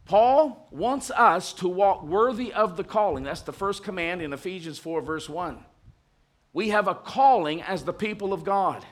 Paul 0.07 0.69
wants 0.71 1.11
us 1.11 1.53
to 1.53 1.69
walk 1.69 2.03
worthy 2.03 2.51
of 2.51 2.79
the 2.79 2.85
calling. 2.85 3.25
That's 3.25 3.43
the 3.43 3.53
first 3.53 3.85
command 3.85 4.23
in 4.23 4.33
Ephesians 4.33 4.79
4, 4.79 5.03
verse 5.03 5.29
1. 5.29 5.63
We 6.55 6.71
have 6.71 6.89
a 6.89 6.95
calling 6.95 7.61
as 7.61 7.85
the 7.85 7.93
people 7.93 8.33
of 8.33 8.43
God. 8.43 8.83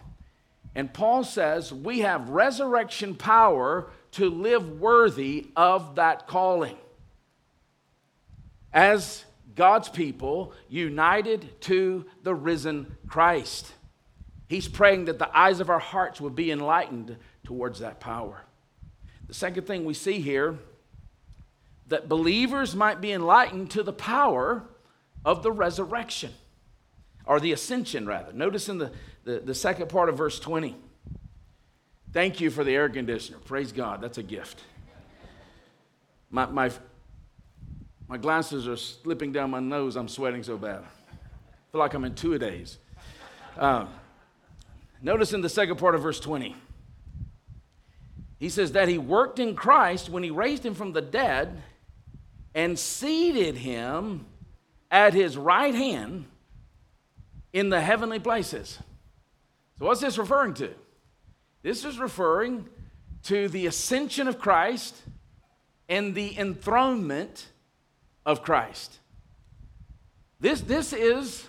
And 0.74 0.92
Paul 0.92 1.24
says 1.24 1.72
we 1.72 2.00
have 2.00 2.30
resurrection 2.30 3.14
power 3.14 3.90
to 4.12 4.28
live 4.28 4.80
worthy 4.80 5.48
of 5.56 5.96
that 5.96 6.26
calling. 6.26 6.76
As 8.72 9.24
God's 9.54 9.88
people 9.88 10.52
united 10.68 11.60
to 11.62 12.06
the 12.22 12.34
risen 12.34 12.96
Christ. 13.06 13.72
He's 14.48 14.68
praying 14.68 15.06
that 15.06 15.18
the 15.18 15.36
eyes 15.36 15.60
of 15.60 15.70
our 15.70 15.78
hearts 15.78 16.20
would 16.20 16.34
be 16.34 16.50
enlightened 16.50 17.16
towards 17.44 17.78
that 17.80 18.00
power. 18.00 18.42
The 19.26 19.34
second 19.34 19.66
thing 19.66 19.84
we 19.84 19.94
see 19.94 20.20
here 20.20 20.58
that 21.86 22.08
believers 22.08 22.74
might 22.74 23.00
be 23.00 23.12
enlightened 23.12 23.70
to 23.72 23.82
the 23.82 23.92
power 23.92 24.64
of 25.24 25.42
the 25.42 25.52
resurrection 25.52 26.32
or 27.26 27.40
the 27.40 27.52
ascension 27.52 28.06
rather. 28.06 28.32
Notice 28.32 28.68
in 28.68 28.78
the, 28.78 28.92
the, 29.24 29.40
the 29.40 29.54
second 29.54 29.88
part 29.88 30.08
of 30.08 30.16
verse 30.16 30.38
20. 30.38 30.76
Thank 32.12 32.40
you 32.40 32.50
for 32.50 32.62
the 32.62 32.74
air 32.74 32.88
conditioner. 32.88 33.38
Praise 33.38 33.72
God. 33.72 34.00
That's 34.00 34.18
a 34.18 34.22
gift. 34.22 34.62
My, 36.30 36.46
my, 36.46 36.70
my 38.06 38.18
glasses 38.18 38.68
are 38.68 38.76
slipping 38.76 39.32
down 39.32 39.50
my 39.50 39.60
nose. 39.60 39.96
I'm 39.96 40.08
sweating 40.08 40.42
so 40.42 40.56
bad. 40.56 40.80
I 40.80 41.72
feel 41.72 41.80
like 41.80 41.94
I'm 41.94 42.04
in 42.04 42.14
two 42.14 42.34
a 42.34 42.38
days. 42.38 42.78
Um, 43.56 43.88
notice 45.02 45.32
in 45.32 45.40
the 45.40 45.48
second 45.48 45.76
part 45.76 45.94
of 45.94 46.02
verse 46.02 46.20
20. 46.20 46.54
He 48.38 48.48
says 48.48 48.72
that 48.72 48.88
he 48.88 48.98
worked 48.98 49.38
in 49.38 49.56
Christ 49.56 50.10
when 50.10 50.22
he 50.22 50.30
raised 50.30 50.64
him 50.64 50.74
from 50.74 50.92
the 50.92 51.00
dead 51.00 51.62
and 52.54 52.78
seated 52.78 53.56
him 53.56 54.26
at 54.90 55.14
his 55.14 55.36
right 55.36 55.74
hand 55.74 56.26
in 57.52 57.70
the 57.70 57.80
heavenly 57.80 58.18
places. 58.18 58.78
So, 59.78 59.86
what's 59.86 60.00
this 60.00 60.18
referring 60.18 60.54
to? 60.54 60.70
This 61.62 61.84
is 61.84 61.98
referring 61.98 62.68
to 63.24 63.48
the 63.48 63.66
ascension 63.66 64.28
of 64.28 64.38
Christ 64.38 64.94
and 65.88 66.14
the 66.14 66.38
enthronement 66.38 67.48
of 68.26 68.42
Christ. 68.42 68.98
This, 70.40 70.60
this 70.60 70.92
is 70.92 71.46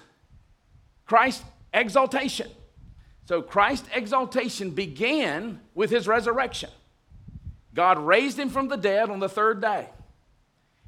Christ's 1.05 1.43
exaltation. 1.73 2.49
So 3.25 3.41
Christ's 3.41 3.89
exaltation 3.93 4.71
began 4.71 5.59
with 5.73 5.89
his 5.89 6.07
resurrection. 6.07 6.69
God 7.73 7.99
raised 7.99 8.39
him 8.39 8.49
from 8.49 8.67
the 8.67 8.77
dead 8.77 9.09
on 9.09 9.19
the 9.19 9.27
third 9.29 9.61
day. 9.61 9.89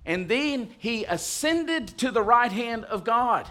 And 0.05 0.29
then 0.29 0.69
he 0.77 1.03
ascended 1.03 1.89
to 1.97 2.11
the 2.11 2.21
right 2.21 2.51
hand 2.51 2.85
of 2.85 3.03
God, 3.03 3.47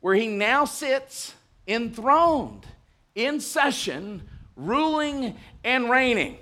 where 0.00 0.14
he 0.14 0.28
now 0.28 0.64
sits 0.64 1.34
enthroned 1.66 2.66
in 3.14 3.40
session, 3.40 4.22
ruling 4.56 5.36
and 5.64 5.90
reigning. 5.90 6.38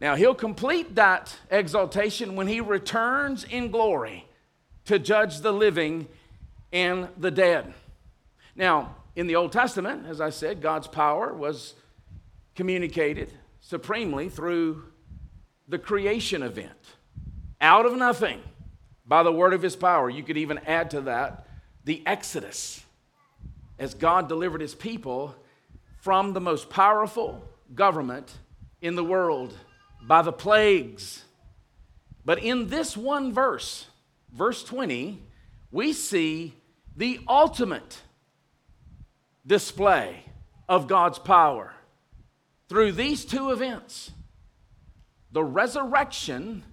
Now, 0.00 0.14
he'll 0.14 0.34
complete 0.34 0.94
that 0.94 1.36
exaltation 1.50 2.36
when 2.36 2.46
he 2.46 2.60
returns 2.60 3.44
in 3.44 3.70
glory 3.70 4.26
to 4.86 4.98
judge 4.98 5.40
the 5.40 5.52
living 5.52 6.08
and 6.72 7.08
the 7.18 7.30
dead. 7.30 7.74
Now, 8.56 8.96
in 9.14 9.26
the 9.26 9.36
Old 9.36 9.52
Testament, 9.52 10.06
as 10.06 10.20
I 10.20 10.30
said, 10.30 10.62
God's 10.62 10.86
power 10.86 11.34
was 11.34 11.74
communicated 12.54 13.32
supremely 13.60 14.28
through 14.28 14.84
the 15.68 15.78
creation 15.78 16.42
event. 16.42 16.96
Out 17.60 17.84
of 17.84 17.94
nothing, 17.94 18.40
by 19.10 19.24
the 19.24 19.32
word 19.32 19.52
of 19.52 19.60
his 19.60 19.74
power. 19.74 20.08
You 20.08 20.22
could 20.22 20.36
even 20.36 20.58
add 20.58 20.92
to 20.92 21.00
that 21.02 21.46
the 21.84 22.00
Exodus, 22.06 22.84
as 23.80 23.94
God 23.94 24.28
delivered 24.28 24.60
his 24.60 24.74
people 24.74 25.34
from 25.96 26.34
the 26.34 26.40
most 26.40 26.68
powerful 26.68 27.42
government 27.74 28.30
in 28.82 28.94
the 28.94 29.02
world 29.02 29.56
by 30.02 30.20
the 30.20 30.32
plagues. 30.32 31.24
But 32.24 32.40
in 32.40 32.68
this 32.68 32.96
one 32.96 33.32
verse, 33.32 33.86
verse 34.32 34.62
20, 34.62 35.22
we 35.72 35.94
see 35.94 36.54
the 36.94 37.20
ultimate 37.26 38.02
display 39.46 40.24
of 40.68 40.86
God's 40.86 41.18
power 41.18 41.72
through 42.68 42.92
these 42.92 43.24
two 43.24 43.50
events 43.50 44.12
the 45.32 45.44
resurrection 45.44 46.64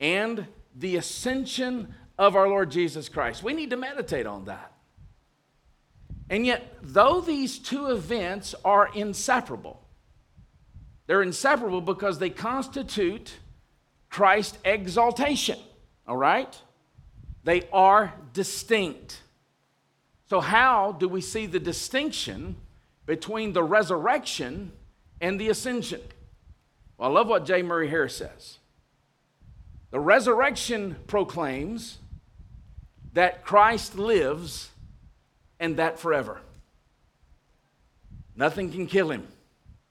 and 0.00 0.46
the 0.74 0.96
ascension 0.96 1.94
of 2.18 2.34
our 2.34 2.48
Lord 2.48 2.70
Jesus 2.70 3.08
Christ. 3.08 3.44
We 3.44 3.54
need 3.54 3.70
to 3.70 3.76
meditate 3.76 4.26
on 4.26 4.46
that. 4.46 4.73
And 6.30 6.46
yet, 6.46 6.76
though 6.82 7.20
these 7.20 7.58
two 7.58 7.88
events 7.88 8.54
are 8.64 8.88
inseparable, 8.94 9.80
they're 11.06 11.22
inseparable 11.22 11.80
because 11.80 12.18
they 12.18 12.30
constitute 12.30 13.34
Christ's 14.08 14.58
exaltation, 14.64 15.58
all 16.06 16.16
right? 16.16 16.58
They 17.42 17.68
are 17.72 18.14
distinct. 18.32 19.20
So, 20.30 20.40
how 20.40 20.92
do 20.92 21.08
we 21.08 21.20
see 21.20 21.46
the 21.46 21.60
distinction 21.60 22.56
between 23.04 23.52
the 23.52 23.62
resurrection 23.62 24.72
and 25.20 25.38
the 25.38 25.50
ascension? 25.50 26.00
Well, 26.96 27.10
I 27.10 27.12
love 27.12 27.28
what 27.28 27.44
J. 27.44 27.62
Murray 27.62 27.88
Harris 27.88 28.16
says. 28.16 28.58
The 29.90 30.00
resurrection 30.00 30.96
proclaims 31.06 31.98
that 33.12 33.44
Christ 33.44 33.96
lives 33.96 34.70
and 35.60 35.76
that 35.76 35.98
forever. 35.98 36.40
Nothing 38.36 38.70
can 38.70 38.86
kill 38.86 39.10
him, 39.10 39.26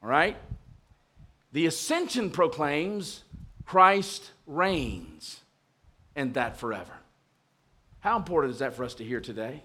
all 0.01 0.09
right? 0.09 0.37
The 1.51 1.65
ascension 1.65 2.29
proclaims 2.29 3.23
Christ 3.65 4.31
reigns, 4.45 5.39
and 6.15 6.33
that 6.33 6.57
forever. 6.57 6.93
How 7.99 8.17
important 8.17 8.53
is 8.53 8.59
that 8.59 8.75
for 8.75 8.83
us 8.83 8.95
to 8.95 9.03
hear 9.03 9.21
today? 9.21 9.63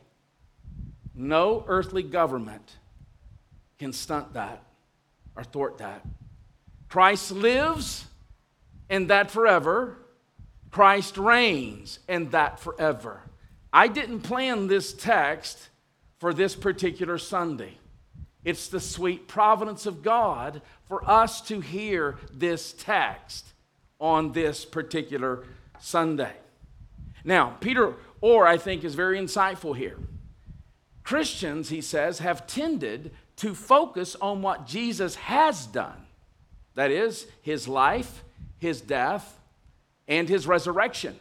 No 1.14 1.64
earthly 1.66 2.04
government 2.04 2.76
can 3.78 3.92
stunt 3.92 4.34
that 4.34 4.62
or 5.34 5.42
thwart 5.42 5.78
that. 5.78 6.04
Christ 6.88 7.32
lives, 7.32 8.06
and 8.88 9.08
that 9.08 9.30
forever. 9.30 9.96
Christ 10.70 11.18
reigns, 11.18 11.98
and 12.08 12.30
that 12.30 12.60
forever. 12.60 13.22
I 13.72 13.88
didn't 13.88 14.20
plan 14.20 14.68
this 14.68 14.92
text 14.92 15.68
for 16.18 16.34
this 16.34 16.54
particular 16.54 17.18
Sunday. 17.18 17.78
It's 18.44 18.68
the 18.68 18.80
sweet 18.80 19.28
providence 19.28 19.86
of 19.86 20.02
God 20.02 20.62
for 20.86 21.08
us 21.08 21.40
to 21.42 21.60
hear 21.60 22.16
this 22.32 22.72
text 22.72 23.52
on 24.00 24.32
this 24.32 24.64
particular 24.64 25.44
Sunday. 25.80 26.32
Now, 27.24 27.56
Peter 27.60 27.94
Orr, 28.20 28.46
I 28.46 28.56
think, 28.56 28.84
is 28.84 28.94
very 28.94 29.18
insightful 29.18 29.76
here. 29.76 29.98
Christians, 31.02 31.68
he 31.68 31.80
says, 31.80 32.20
have 32.20 32.46
tended 32.46 33.12
to 33.36 33.54
focus 33.54 34.16
on 34.20 34.42
what 34.42 34.66
Jesus 34.66 35.14
has 35.16 35.66
done 35.66 36.06
that 36.78 36.92
is, 36.92 37.26
his 37.42 37.66
life, 37.66 38.22
his 38.58 38.80
death, 38.80 39.40
and 40.06 40.28
his 40.28 40.46
resurrection, 40.46 41.18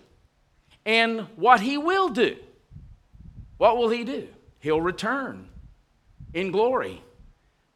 and 0.86 1.22
what 1.36 1.62
he 1.62 1.80
will 1.80 2.10
do. 2.10 2.38
What 3.58 3.76
will 3.76 3.90
he 3.90 4.04
do? 4.04 4.28
He'll 4.68 4.82
return 4.82 5.48
in 6.34 6.52
glory. 6.52 7.02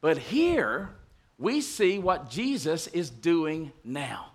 But 0.02 0.18
here, 0.18 0.90
we 1.38 1.62
see 1.62 2.00
what 2.00 2.30
Jesus 2.30 2.88
is 2.88 3.10
doing 3.10 3.72
now. 3.82 4.34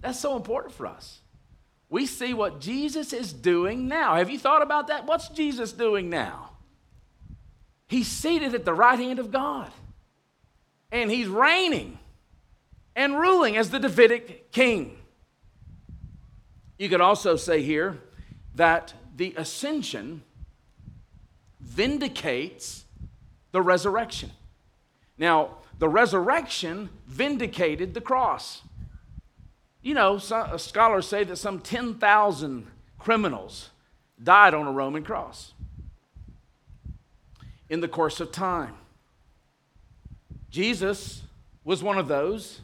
That's 0.00 0.18
so 0.18 0.34
important 0.34 0.74
for 0.74 0.88
us. 0.88 1.20
We 1.88 2.06
see 2.06 2.34
what 2.34 2.60
Jesus 2.60 3.12
is 3.12 3.32
doing 3.32 3.86
now. 3.86 4.16
Have 4.16 4.28
you 4.28 4.40
thought 4.40 4.62
about 4.62 4.88
that? 4.88 5.06
What's 5.06 5.28
Jesus 5.28 5.70
doing 5.72 6.10
now? 6.10 6.50
He's 7.86 8.08
seated 8.08 8.56
at 8.56 8.64
the 8.64 8.74
right 8.74 8.98
hand 8.98 9.20
of 9.20 9.30
God, 9.30 9.70
and 10.90 11.12
he's 11.12 11.28
reigning 11.28 11.96
and 12.96 13.20
ruling 13.20 13.56
as 13.56 13.70
the 13.70 13.78
Davidic 13.78 14.50
king. 14.50 14.98
You 16.76 16.88
could 16.88 17.00
also 17.00 17.36
say 17.36 17.62
here 17.62 18.00
that 18.56 18.94
the 19.14 19.32
ascension 19.36 20.24
vindicates 21.72 22.84
the 23.52 23.62
resurrection. 23.62 24.30
Now, 25.16 25.56
the 25.78 25.88
resurrection 25.88 26.90
vindicated 27.06 27.94
the 27.94 28.00
cross. 28.00 28.62
You 29.80 29.94
know, 29.94 30.18
some, 30.18 30.50
uh, 30.52 30.58
scholars 30.58 31.08
say 31.08 31.24
that 31.24 31.36
some 31.36 31.60
10,000 31.60 32.66
criminals 32.98 33.70
died 34.22 34.54
on 34.54 34.66
a 34.66 34.72
Roman 34.72 35.02
cross 35.02 35.54
in 37.68 37.80
the 37.80 37.88
course 37.88 38.20
of 38.20 38.30
time. 38.30 38.74
Jesus 40.50 41.22
was 41.64 41.82
one 41.82 41.96
of 41.96 42.06
those 42.06 42.60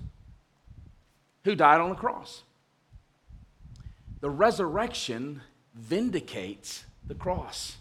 who 1.45 1.55
died 1.55 1.81
on 1.81 1.89
the 1.89 1.97
cross. 1.97 2.43
The 4.21 4.29
resurrection 4.29 5.41
vindicates 5.75 6.85
the 7.07 7.15
cross. 7.15 7.78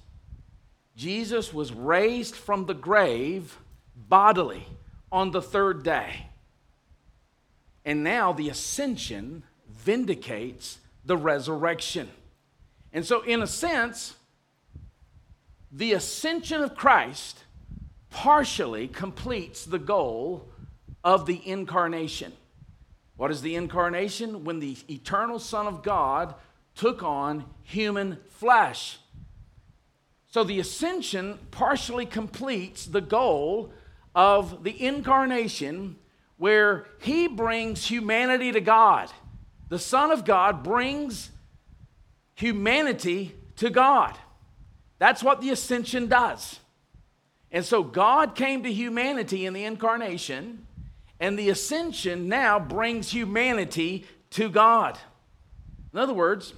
Jesus 0.98 1.54
was 1.54 1.72
raised 1.72 2.36
from 2.36 2.66
the 2.66 2.74
grave 2.74 3.60
bodily 3.96 4.68
on 5.12 5.30
the 5.30 5.44
third 5.44 5.84
day. 5.84 6.28
And 7.86 8.04
now 8.04 8.34
the 8.34 8.50
ascension 8.50 9.44
vindicates 9.72 10.80
the 11.06 11.16
resurrection. 11.16 12.10
And 12.92 13.06
so, 13.06 13.22
in 13.22 13.44
a 13.44 13.48
sense, 13.48 14.16
the 15.72 15.94
ascension 15.94 16.62
of 16.62 16.76
Christ 16.76 17.44
partially 18.10 18.88
completes 18.88 19.66
the 19.66 19.80
goal 19.80 20.50
of 21.04 21.28
the 21.28 21.48
incarnation. 21.48 22.34
What 23.18 23.30
is 23.30 23.44
the 23.44 23.56
incarnation? 23.56 24.44
When 24.44 24.60
the 24.60 24.76
eternal 24.90 25.38
Son 25.38 25.68
of 25.68 25.84
God 25.84 26.34
took 26.74 27.04
on 27.04 27.46
human 27.62 28.18
flesh. 28.30 28.98
So 30.28 30.44
the 30.44 30.60
ascension 30.60 31.40
partially 31.52 32.06
completes 32.06 32.86
the 32.86 33.02
goal 33.02 33.72
of 34.14 34.64
the 34.64 34.84
incarnation 34.84 35.96
where 36.38 36.86
he 37.00 37.28
brings 37.28 37.86
humanity 37.86 38.52
to 38.52 38.62
God. 38.62 39.10
The 39.70 39.80
Son 39.80 40.12
of 40.12 40.26
God 40.26 40.64
brings 40.64 41.32
humanity 42.36 43.36
to 43.58 43.70
God. 43.70 44.18
That's 45.00 45.24
what 45.24 45.42
the 45.42 45.50
ascension 45.50 46.08
does. 46.08 46.60
And 47.52 47.64
so 47.64 47.82
God 47.84 48.36
came 48.36 48.64
to 48.64 48.72
humanity 48.72 49.46
in 49.46 49.54
the 49.54 49.64
incarnation, 49.64 50.68
and 51.20 51.40
the 51.40 51.50
ascension 51.50 52.28
now 52.28 52.60
brings 52.60 53.12
humanity 53.12 54.06
to 54.32 54.50
God. 54.50 55.00
In 55.94 56.00
other 56.00 56.14
words, 56.14 56.54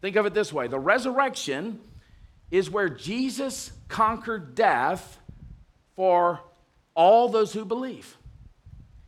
think 0.00 0.16
of 0.16 0.26
it 0.26 0.34
this 0.34 0.52
way 0.52 0.66
the 0.66 0.78
resurrection 0.78 1.80
is 2.52 2.70
where 2.70 2.90
Jesus 2.90 3.72
conquered 3.88 4.54
death 4.54 5.18
for 5.96 6.38
all 6.94 7.28
those 7.28 7.54
who 7.54 7.64
believe. 7.64 8.16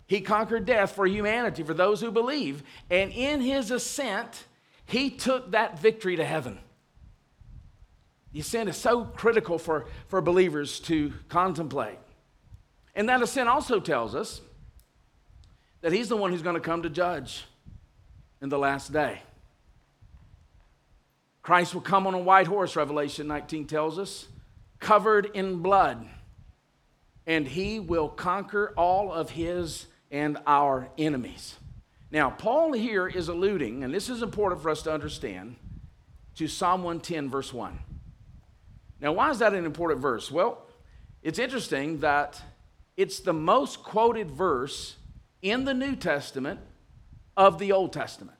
He 0.06 0.22
conquered 0.22 0.64
death 0.64 0.92
for 0.92 1.06
humanity, 1.06 1.62
for 1.62 1.74
those 1.74 2.00
who 2.00 2.10
believe. 2.10 2.62
And 2.90 3.12
in 3.12 3.42
his 3.42 3.70
ascent, 3.70 4.44
he 4.86 5.10
took 5.10 5.52
that 5.52 5.78
victory 5.78 6.16
to 6.16 6.24
heaven. 6.24 6.58
The 8.32 8.40
ascent 8.40 8.70
is 8.70 8.76
so 8.76 9.04
critical 9.04 9.58
for, 9.58 9.86
for 10.08 10.20
believers 10.22 10.80
to 10.80 11.12
contemplate. 11.28 11.98
And 12.94 13.08
that 13.10 13.22
ascent 13.22 13.48
also 13.48 13.78
tells 13.78 14.14
us 14.14 14.40
that 15.82 15.92
he's 15.92 16.08
the 16.08 16.16
one 16.16 16.32
who's 16.32 16.42
going 16.42 16.56
to 16.56 16.60
come 16.60 16.82
to 16.82 16.90
judge 16.90 17.44
in 18.40 18.48
the 18.48 18.58
last 18.58 18.90
day. 18.90 19.20
Christ 21.44 21.74
will 21.74 21.82
come 21.82 22.06
on 22.06 22.14
a 22.14 22.18
white 22.18 22.46
horse, 22.46 22.74
Revelation 22.74 23.26
19 23.28 23.66
tells 23.66 23.98
us, 23.98 24.28
covered 24.80 25.26
in 25.34 25.58
blood, 25.58 26.08
and 27.26 27.46
he 27.46 27.78
will 27.78 28.08
conquer 28.08 28.72
all 28.78 29.12
of 29.12 29.28
his 29.28 29.86
and 30.10 30.38
our 30.46 30.88
enemies. 30.96 31.56
Now, 32.10 32.30
Paul 32.30 32.72
here 32.72 33.06
is 33.06 33.28
alluding, 33.28 33.84
and 33.84 33.92
this 33.92 34.08
is 34.08 34.22
important 34.22 34.62
for 34.62 34.70
us 34.70 34.80
to 34.82 34.92
understand, 34.94 35.56
to 36.36 36.48
Psalm 36.48 36.82
110, 36.82 37.28
verse 37.28 37.52
1. 37.52 37.78
Now, 39.02 39.12
why 39.12 39.30
is 39.30 39.40
that 39.40 39.52
an 39.52 39.66
important 39.66 40.00
verse? 40.00 40.30
Well, 40.30 40.66
it's 41.22 41.38
interesting 41.38 42.00
that 42.00 42.40
it's 42.96 43.20
the 43.20 43.34
most 43.34 43.82
quoted 43.82 44.30
verse 44.30 44.96
in 45.42 45.66
the 45.66 45.74
New 45.74 45.94
Testament 45.94 46.60
of 47.36 47.58
the 47.58 47.72
Old 47.72 47.92
Testament. 47.92 48.38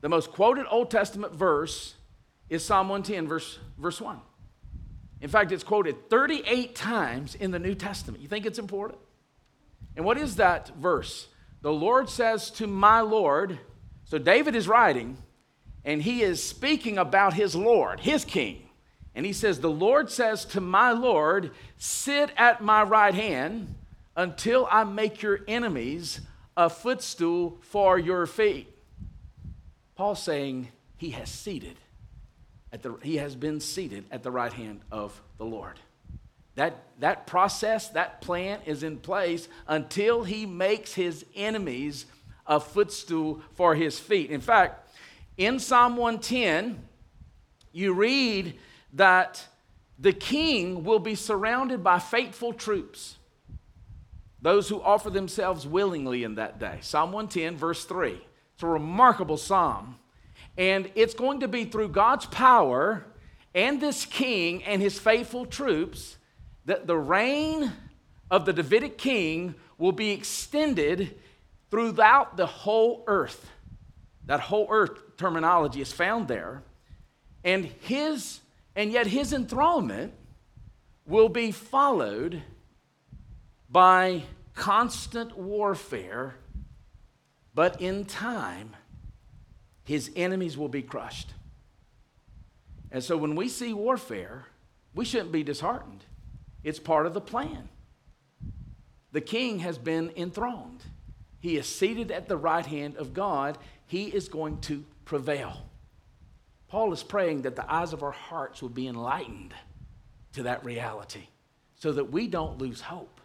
The 0.00 0.08
most 0.08 0.32
quoted 0.32 0.64
Old 0.70 0.90
Testament 0.90 1.34
verse 1.34 1.96
is 2.48 2.64
Psalm 2.64 2.88
110, 2.88 3.28
verse, 3.28 3.58
verse 3.78 4.00
1. 4.00 4.20
In 5.20 5.28
fact, 5.28 5.52
it's 5.52 5.64
quoted 5.64 6.08
38 6.08 6.74
times 6.74 7.34
in 7.34 7.50
the 7.50 7.58
New 7.58 7.74
Testament. 7.74 8.22
You 8.22 8.28
think 8.28 8.46
it's 8.46 8.58
important? 8.58 9.00
And 9.96 10.04
what 10.04 10.16
is 10.16 10.36
that 10.36 10.70
verse? 10.76 11.28
The 11.60 11.72
Lord 11.72 12.08
says 12.08 12.50
to 12.52 12.66
my 12.66 13.00
Lord, 13.00 13.58
so 14.04 14.18
David 14.18 14.54
is 14.54 14.68
writing, 14.68 15.18
and 15.84 16.02
he 16.02 16.22
is 16.22 16.42
speaking 16.42 16.98
about 16.98 17.34
his 17.34 17.54
Lord, 17.54 18.00
his 18.00 18.24
king. 18.24 18.62
And 19.14 19.26
he 19.26 19.32
says, 19.32 19.58
The 19.58 19.70
Lord 19.70 20.10
says 20.10 20.44
to 20.46 20.60
my 20.60 20.92
Lord, 20.92 21.50
Sit 21.76 22.30
at 22.36 22.62
my 22.62 22.84
right 22.84 23.14
hand 23.14 23.74
until 24.16 24.68
I 24.70 24.84
make 24.84 25.20
your 25.20 25.40
enemies 25.48 26.20
a 26.56 26.70
footstool 26.70 27.58
for 27.60 27.98
your 27.98 28.26
feet. 28.26 28.68
Paul's 29.96 30.22
saying 30.22 30.68
he 30.96 31.10
has 31.10 31.28
seated 31.28 31.76
at 32.72 32.82
the, 32.82 32.94
he 33.02 33.16
has 33.16 33.34
been 33.34 33.60
seated 33.60 34.04
at 34.10 34.22
the 34.22 34.30
right 34.30 34.52
hand 34.52 34.80
of 34.90 35.20
the 35.38 35.44
Lord. 35.44 35.78
That, 36.54 36.82
that 36.98 37.26
process, 37.26 37.88
that 37.90 38.20
plan 38.20 38.60
is 38.66 38.82
in 38.82 38.98
place 38.98 39.48
until 39.66 40.24
he 40.24 40.44
makes 40.44 40.94
his 40.94 41.24
enemies 41.36 42.06
a 42.46 42.58
footstool 42.58 43.42
for 43.54 43.74
his 43.74 43.98
feet. 43.98 44.30
In 44.30 44.40
fact, 44.40 44.90
in 45.36 45.60
Psalm 45.60 45.96
110, 45.96 46.82
you 47.72 47.92
read 47.92 48.58
that 48.94 49.46
the 49.98 50.12
king 50.12 50.84
will 50.84 50.98
be 50.98 51.14
surrounded 51.14 51.84
by 51.84 51.98
faithful 51.98 52.52
troops, 52.52 53.18
those 54.40 54.68
who 54.68 54.80
offer 54.80 55.10
themselves 55.10 55.66
willingly 55.66 56.24
in 56.24 56.36
that 56.36 56.58
day. 56.58 56.78
Psalm 56.80 57.12
110, 57.12 57.56
verse 57.56 57.84
3. 57.84 58.20
It's 58.54 58.62
a 58.62 58.66
remarkable 58.66 59.36
psalm 59.36 59.96
and 60.58 60.90
it's 60.96 61.14
going 61.14 61.40
to 61.40 61.48
be 61.48 61.64
through 61.64 61.88
God's 61.88 62.26
power 62.26 63.06
and 63.54 63.80
this 63.80 64.04
king 64.04 64.64
and 64.64 64.82
his 64.82 64.98
faithful 64.98 65.46
troops 65.46 66.18
that 66.64 66.86
the 66.86 66.96
reign 66.96 67.72
of 68.28 68.44
the 68.44 68.52
Davidic 68.52 68.98
king 68.98 69.54
will 69.78 69.92
be 69.92 70.10
extended 70.10 71.16
throughout 71.70 72.36
the 72.36 72.46
whole 72.46 73.04
earth. 73.06 73.48
That 74.26 74.40
whole 74.40 74.66
earth 74.68 75.16
terminology 75.16 75.80
is 75.80 75.92
found 75.92 76.26
there. 76.28 76.62
And 77.44 77.64
his 77.64 78.40
and 78.74 78.92
yet 78.92 79.06
his 79.06 79.32
enthronement 79.32 80.12
will 81.06 81.28
be 81.28 81.52
followed 81.52 82.42
by 83.70 84.22
constant 84.54 85.36
warfare, 85.36 86.36
but 87.54 87.80
in 87.80 88.04
time 88.04 88.74
his 89.88 90.10
enemies 90.14 90.58
will 90.58 90.68
be 90.68 90.82
crushed. 90.82 91.32
And 92.90 93.02
so 93.02 93.16
when 93.16 93.34
we 93.34 93.48
see 93.48 93.72
warfare, 93.72 94.44
we 94.94 95.06
shouldn't 95.06 95.32
be 95.32 95.42
disheartened. 95.42 96.04
It's 96.62 96.78
part 96.78 97.06
of 97.06 97.14
the 97.14 97.22
plan. 97.22 97.70
The 99.12 99.22
king 99.22 99.60
has 99.60 99.78
been 99.78 100.12
enthroned, 100.14 100.84
he 101.40 101.56
is 101.56 101.66
seated 101.66 102.10
at 102.10 102.28
the 102.28 102.36
right 102.36 102.66
hand 102.66 102.96
of 102.96 103.14
God. 103.14 103.56
He 103.86 104.08
is 104.08 104.28
going 104.28 104.60
to 104.62 104.84
prevail. 105.06 105.64
Paul 106.68 106.92
is 106.92 107.02
praying 107.02 107.42
that 107.42 107.56
the 107.56 107.72
eyes 107.72 107.94
of 107.94 108.02
our 108.02 108.10
hearts 108.10 108.60
will 108.60 108.68
be 108.68 108.86
enlightened 108.86 109.54
to 110.34 110.42
that 110.42 110.62
reality 110.66 111.28
so 111.76 111.92
that 111.92 112.12
we 112.12 112.26
don't 112.26 112.58
lose 112.58 112.82
hope. 112.82 113.22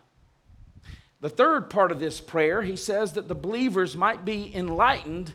The 1.20 1.30
third 1.30 1.70
part 1.70 1.92
of 1.92 2.00
this 2.00 2.22
prayer, 2.22 2.62
he 2.62 2.78
says 2.78 3.14
that 3.14 3.28
the 3.28 3.36
believers 3.36 3.98
might 3.98 4.24
be 4.24 4.56
enlightened 4.56 5.34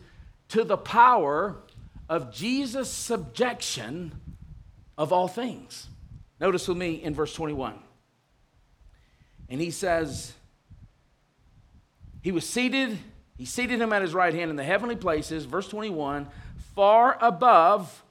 to 0.48 0.64
the 0.64 0.76
power 0.76 1.56
of 2.08 2.32
Jesus' 2.32 2.90
subjection 2.90 4.12
of 4.96 5.12
all 5.12 5.28
things. 5.28 5.88
Notice 6.40 6.66
with 6.68 6.78
me 6.78 6.94
in 6.94 7.14
verse 7.14 7.34
21. 7.34 7.74
And 9.48 9.60
he 9.60 9.70
says, 9.70 10.32
He 12.22 12.32
was 12.32 12.48
seated, 12.48 12.98
he 13.36 13.44
seated 13.44 13.80
him 13.80 13.92
at 13.92 14.02
his 14.02 14.14
right 14.14 14.34
hand 14.34 14.50
in 14.50 14.56
the 14.56 14.64
heavenly 14.64 14.96
places, 14.96 15.44
verse 15.44 15.68
21, 15.68 16.28
far 16.74 17.18
above 17.20 18.02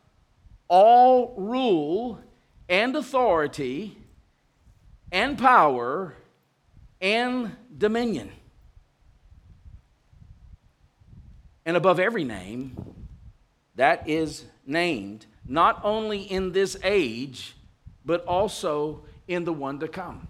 all 0.67 1.33
rule 1.37 2.19
and 2.69 2.95
authority 2.95 3.97
and 5.11 5.37
power 5.37 6.13
and 6.99 7.55
dominion. 7.77 8.31
And 11.67 11.75
above 11.75 11.99
every 11.99 12.23
name 12.23 12.77
that 13.75 14.07
is 14.07 14.45
named, 14.65 15.25
not 15.45 15.81
only 15.83 16.21
in 16.21 16.53
this 16.53 16.77
age, 16.81 17.57
but 18.05 18.23
also 18.23 19.03
in 19.27 19.43
the 19.43 19.51
one 19.51 19.79
to 19.81 19.89
come. 19.89 20.29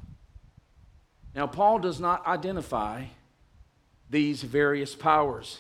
Now, 1.36 1.46
Paul 1.46 1.78
does 1.78 2.00
not 2.00 2.26
identify 2.26 3.06
these 4.10 4.42
various 4.42 4.96
powers. 4.96 5.60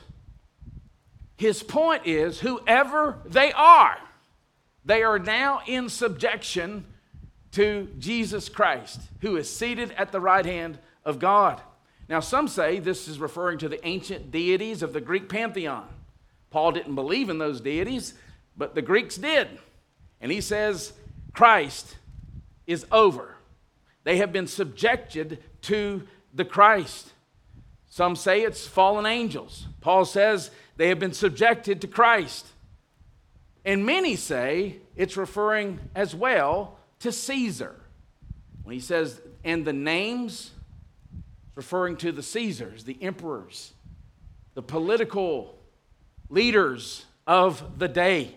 His 1.37 1.61
point 1.61 2.07
is 2.07 2.39
whoever 2.39 3.19
they 3.23 3.51
are, 3.51 3.99
they 4.83 5.03
are 5.03 5.19
now 5.19 5.61
in 5.67 5.89
subjection 5.89 6.85
to 7.51 7.87
Jesus 7.99 8.49
Christ, 8.49 8.99
who 9.21 9.35
is 9.35 9.47
seated 9.47 9.91
at 9.91 10.11
the 10.11 10.19
right 10.19 10.45
hand 10.45 10.79
of 11.05 11.19
God. 11.19 11.61
Now, 12.09 12.19
some 12.21 12.47
say 12.47 12.79
this 12.79 13.07
is 13.07 13.19
referring 13.19 13.57
to 13.59 13.69
the 13.69 13.85
ancient 13.85 14.31
deities 14.31 14.81
of 14.81 14.93
the 14.93 15.01
Greek 15.01 15.27
pantheon. 15.27 15.87
Paul 16.49 16.71
didn't 16.71 16.95
believe 16.95 17.29
in 17.29 17.37
those 17.37 17.59
deities, 17.59 18.13
but 18.55 18.75
the 18.75 18.81
Greeks 18.81 19.17
did. 19.17 19.47
And 20.21 20.31
he 20.31 20.41
says 20.41 20.93
Christ 21.33 21.97
is 22.65 22.85
over. 22.91 23.35
They 24.03 24.17
have 24.17 24.31
been 24.31 24.47
subjected 24.47 25.43
to 25.63 26.07
the 26.33 26.45
Christ. 26.45 27.11
Some 27.89 28.15
say 28.15 28.43
it's 28.43 28.65
fallen 28.65 29.05
angels. 29.05 29.67
Paul 29.81 30.05
says 30.05 30.51
they 30.77 30.89
have 30.89 30.99
been 30.99 31.13
subjected 31.13 31.81
to 31.81 31.87
Christ. 31.87 32.47
And 33.65 33.85
many 33.85 34.15
say 34.15 34.77
it's 34.95 35.17
referring 35.17 35.79
as 35.93 36.15
well 36.15 36.77
to 36.99 37.11
Caesar. 37.11 37.75
When 38.63 38.73
he 38.73 38.79
says, 38.79 39.19
and 39.43 39.65
the 39.65 39.73
names, 39.73 40.51
referring 41.57 41.97
to 41.97 42.11
the 42.11 42.21
Caesars, 42.21 42.83
the 42.83 42.97
emperors, 43.01 43.73
the 44.53 44.61
political 44.61 45.57
leaders 46.29 47.03
of 47.25 47.79
the 47.79 47.87
day. 47.87 48.35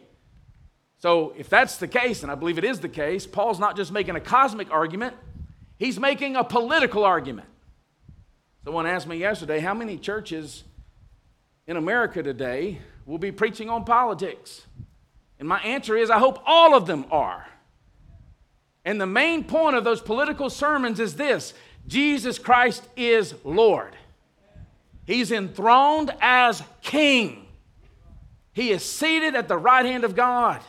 So, 0.97 1.35
if 1.37 1.51
that's 1.51 1.77
the 1.77 1.87
case, 1.87 2.23
and 2.23 2.33
I 2.33 2.35
believe 2.35 2.57
it 2.57 2.65
is 2.65 2.81
the 2.81 2.89
case, 2.89 3.27
Paul's 3.27 3.59
not 3.59 3.77
just 3.77 3.93
making 3.93 4.17
a 4.17 4.21
cosmic 4.21 4.71
argument, 4.73 5.15
he's 5.77 6.01
making 6.01 6.35
a 6.35 6.43
political 6.43 7.05
argument. 7.05 7.47
Someone 8.65 8.87
asked 8.87 9.07
me 9.07 9.19
yesterday 9.19 9.61
how 9.61 9.75
many 9.75 9.99
churches 9.99 10.65
in 11.67 11.77
America 11.77 12.23
today 12.23 12.81
will 13.05 13.19
be 13.19 13.33
preaching 13.33 13.69
on 13.69 13.85
politics. 13.85 14.67
And 15.39 15.47
my 15.47 15.61
answer 15.61 15.95
is 15.95 16.09
I 16.09 16.19
hope 16.19 16.43
all 16.47 16.75
of 16.75 16.87
them 16.87 17.05
are. 17.11 17.47
And 18.85 18.99
the 18.99 19.07
main 19.07 19.45
point 19.45 19.77
of 19.77 19.85
those 19.85 20.01
political 20.01 20.49
sermons 20.49 21.01
is 21.01 21.17
this 21.17 21.53
Jesus 21.91 22.39
Christ 22.39 22.87
is 22.97 23.35
Lord. 23.43 23.97
He's 25.07 25.33
enthroned 25.33 26.15
as 26.21 26.63
King. 26.83 27.49
He 28.53 28.71
is 28.71 28.85
seated 28.85 29.35
at 29.35 29.49
the 29.49 29.59
right 29.59 29.85
hand 29.85 30.05
of 30.05 30.15
God. 30.15 30.61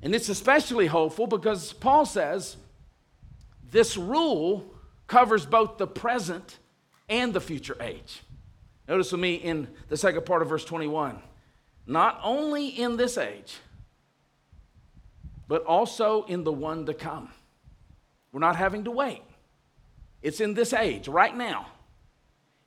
And 0.00 0.14
it's 0.14 0.30
especially 0.30 0.86
hopeful 0.86 1.26
because 1.26 1.74
Paul 1.74 2.06
says 2.06 2.56
this 3.70 3.98
rule 3.98 4.64
covers 5.06 5.44
both 5.44 5.76
the 5.76 5.86
present 5.86 6.56
and 7.06 7.34
the 7.34 7.42
future 7.42 7.76
age. 7.78 8.22
Notice 8.88 9.12
with 9.12 9.20
me 9.20 9.34
in 9.34 9.68
the 9.90 9.98
second 9.98 10.24
part 10.24 10.40
of 10.40 10.48
verse 10.48 10.64
21 10.64 11.20
not 11.86 12.20
only 12.22 12.68
in 12.68 12.96
this 12.96 13.18
age, 13.18 13.58
but 15.48 15.64
also 15.64 16.22
in 16.24 16.44
the 16.44 16.52
one 16.52 16.86
to 16.86 16.94
come. 16.94 17.28
We're 18.32 18.40
not 18.40 18.56
having 18.56 18.84
to 18.84 18.90
wait. 18.90 19.22
It's 20.22 20.40
in 20.40 20.54
this 20.54 20.72
age, 20.72 21.08
right 21.08 21.36
now. 21.36 21.66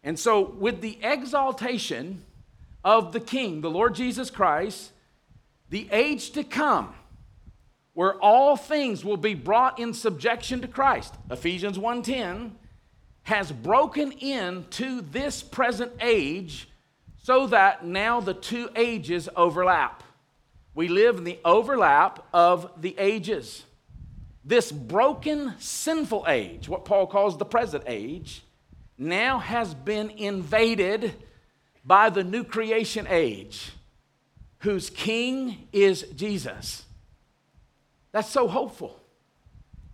And 0.04 0.20
so, 0.20 0.42
with 0.42 0.82
the 0.82 0.98
exaltation 1.02 2.24
of 2.84 3.14
the 3.14 3.20
King, 3.20 3.62
the 3.62 3.70
Lord 3.70 3.96
Jesus 3.96 4.30
Christ, 4.30 4.92
the 5.70 5.88
age 5.92 6.32
to 6.32 6.44
come, 6.44 6.94
where 7.94 8.16
all 8.16 8.58
things 8.58 9.06
will 9.06 9.18
be 9.18 9.34
brought 9.34 9.80
in 9.80 9.94
subjection 9.94 10.62
to 10.62 10.68
Christ, 10.68 11.16
Ephesians 11.30 11.78
1:10, 11.78 12.58
has 13.24 13.52
broken 13.52 14.12
into 14.12 15.02
this 15.02 15.42
present 15.42 15.94
age 16.02 16.68
so 17.22 17.48
that 17.48 17.86
now 17.86 18.20
the 18.20 18.34
two 18.34 18.70
ages 18.76 19.30
overlap. 19.36 20.04
We 20.76 20.90
live 20.90 21.18
in 21.18 21.24
the 21.24 21.40
overlap 21.46 22.26
of 22.34 22.70
the 22.82 22.96
ages. 22.98 23.64
This 24.46 24.72
broken, 24.72 25.54
sinful 25.60 26.26
age, 26.28 26.68
what 26.68 26.86
Paul 26.86 27.08
calls 27.08 27.38
the 27.38 27.46
present 27.46 27.86
age, 27.88 28.44
now 28.98 29.40
has 29.40 29.74
been 29.74 30.10
invaded 30.10 31.16
by 31.86 32.10
the 32.10 32.24
new 32.24 32.44
creation 32.44 33.08
age, 33.10 33.72
whose 34.60 34.90
king 34.90 35.68
is 35.72 36.04
Jesus. 36.16 36.84
That's 38.12 38.30
so 38.30 38.48
hopeful. 38.48 39.00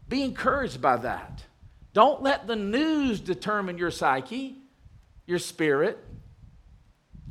Be 0.07 0.23
encouraged 0.23 0.81
by 0.81 0.97
that. 0.97 1.43
Don't 1.93 2.21
let 2.21 2.47
the 2.47 2.55
news 2.55 3.19
determine 3.19 3.77
your 3.77 3.91
psyche, 3.91 4.55
your 5.25 5.39
spirit. 5.39 5.97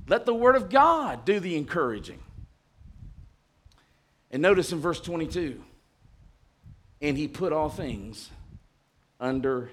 Let 0.09 0.25
the 0.25 0.35
Word 0.35 0.57
of 0.57 0.71
God 0.71 1.25
do 1.25 1.41
the 1.41 1.57
encouraging. 1.57 2.21
And 4.31 4.43
notice 4.43 4.73
in 4.73 4.81
verse 4.81 5.01
22 5.01 5.63
and 7.01 7.17
he 7.17 7.29
put 7.29 7.53
all 7.53 7.69
things 7.69 8.31
under 9.21 9.71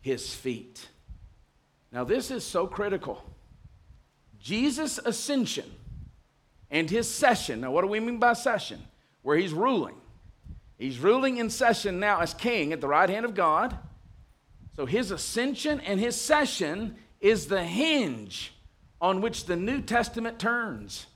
his 0.00 0.34
feet. 0.34 0.88
Now, 1.92 2.04
this 2.04 2.30
is 2.30 2.44
so 2.44 2.66
critical. 2.66 3.24
Jesus' 4.38 4.98
ascension 4.98 5.70
and 6.70 6.88
his 6.88 7.08
session. 7.08 7.60
Now, 7.60 7.70
what 7.70 7.82
do 7.82 7.88
we 7.88 8.00
mean 8.00 8.18
by 8.18 8.34
session? 8.34 8.80
Where 9.22 9.36
he's 9.36 9.52
ruling. 9.52 9.94
He's 10.78 10.98
ruling 10.98 11.38
in 11.38 11.50
session 11.50 11.98
now 11.98 12.20
as 12.20 12.34
king 12.34 12.72
at 12.72 12.80
the 12.80 12.88
right 12.88 13.08
hand 13.08 13.24
of 13.24 13.34
God. 13.34 13.76
So, 14.76 14.86
his 14.86 15.10
ascension 15.10 15.80
and 15.80 15.98
his 15.98 16.20
session 16.20 16.96
is 17.20 17.46
the 17.46 17.64
hinge 17.64 18.52
on 19.00 19.20
which 19.20 19.46
the 19.46 19.56
New 19.56 19.80
Testament 19.80 20.38
turns. 20.38 21.06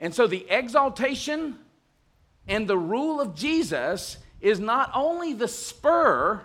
And 0.00 0.14
so 0.14 0.26
the 0.26 0.46
exaltation 0.50 1.58
and 2.46 2.68
the 2.68 2.78
rule 2.78 3.20
of 3.20 3.34
Jesus 3.34 4.18
is 4.40 4.60
not 4.60 4.90
only 4.94 5.32
the 5.32 5.48
spur 5.48 6.42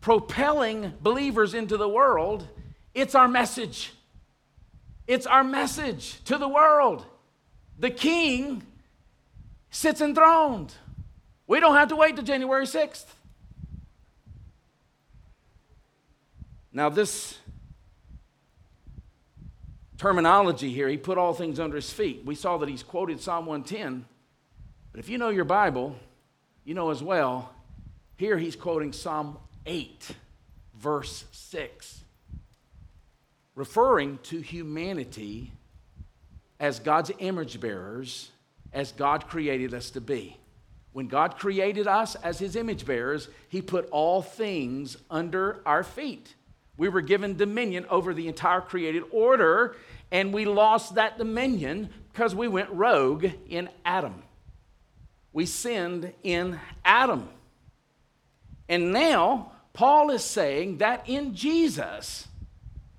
propelling 0.00 0.94
believers 1.00 1.54
into 1.54 1.76
the 1.76 1.88
world, 1.88 2.48
it's 2.94 3.14
our 3.14 3.28
message. 3.28 3.92
It's 5.06 5.26
our 5.26 5.44
message 5.44 6.22
to 6.24 6.38
the 6.38 6.48
world. 6.48 7.04
The 7.78 7.90
king 7.90 8.62
sits 9.70 10.00
enthroned. 10.00 10.74
We 11.46 11.60
don't 11.60 11.74
have 11.74 11.88
to 11.88 11.96
wait 11.96 12.16
till 12.16 12.24
January 12.24 12.66
6th. 12.66 13.06
Now, 16.72 16.88
this 16.88 17.38
terminology 20.00 20.72
here. 20.72 20.88
He 20.88 20.96
put 20.96 21.18
all 21.18 21.34
things 21.34 21.60
under 21.60 21.76
his 21.76 21.92
feet. 21.92 22.22
We 22.24 22.34
saw 22.34 22.56
that 22.56 22.68
he's 22.70 22.82
quoted 22.82 23.20
Psalm 23.20 23.44
110. 23.44 24.06
But 24.92 25.00
if 25.00 25.08
you 25.08 25.18
know 25.18 25.28
your 25.28 25.44
Bible, 25.44 25.96
you 26.64 26.74
know 26.74 26.90
as 26.90 27.02
well, 27.02 27.52
here 28.16 28.36
he's 28.36 28.56
quoting 28.56 28.92
Psalm 28.92 29.38
8, 29.66 30.10
verse 30.74 31.24
6, 31.32 32.04
referring 33.54 34.18
to 34.24 34.40
humanity 34.40 35.52
as 36.58 36.80
God's 36.80 37.12
image 37.18 37.60
bearers, 37.60 38.30
as 38.72 38.92
God 38.92 39.28
created 39.28 39.74
us 39.74 39.90
to 39.90 40.00
be. 40.00 40.36
When 40.92 41.06
God 41.06 41.38
created 41.38 41.86
us 41.86 42.16
as 42.16 42.40
his 42.40 42.56
image 42.56 42.84
bearers, 42.84 43.28
he 43.48 43.62
put 43.62 43.88
all 43.90 44.22
things 44.22 44.96
under 45.08 45.60
our 45.64 45.84
feet. 45.84 46.34
We 46.76 46.88
were 46.88 47.00
given 47.00 47.36
dominion 47.36 47.86
over 47.90 48.12
the 48.12 48.26
entire 48.26 48.60
created 48.60 49.04
order, 49.12 49.76
and 50.10 50.32
we 50.32 50.46
lost 50.46 50.96
that 50.96 51.16
dominion 51.16 51.90
because 52.12 52.34
we 52.34 52.48
went 52.48 52.70
rogue 52.70 53.26
in 53.48 53.68
Adam. 53.84 54.22
We 55.32 55.46
sinned 55.46 56.12
in 56.22 56.58
Adam. 56.84 57.28
And 58.68 58.92
now, 58.92 59.52
Paul 59.72 60.10
is 60.10 60.24
saying 60.24 60.78
that 60.78 61.08
in 61.08 61.34
Jesus, 61.34 62.28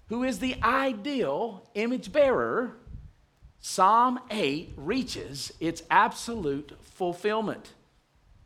who 0.07 0.23
is 0.23 0.39
the 0.39 0.55
ideal 0.61 1.69
image 1.73 2.11
bearer, 2.11 2.77
Psalm 3.59 4.19
8 4.29 4.73
reaches 4.75 5.53
its 5.59 5.83
absolute 5.89 6.77
fulfillment. 6.81 7.73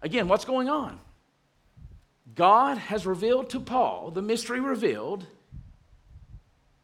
Again, 0.01 0.27
what's 0.27 0.45
going 0.45 0.69
on? 0.69 0.99
God 2.35 2.77
has 2.77 3.05
revealed 3.05 3.49
to 3.51 3.59
Paul, 3.59 4.11
the 4.11 4.21
mystery 4.21 4.59
revealed, 4.59 5.25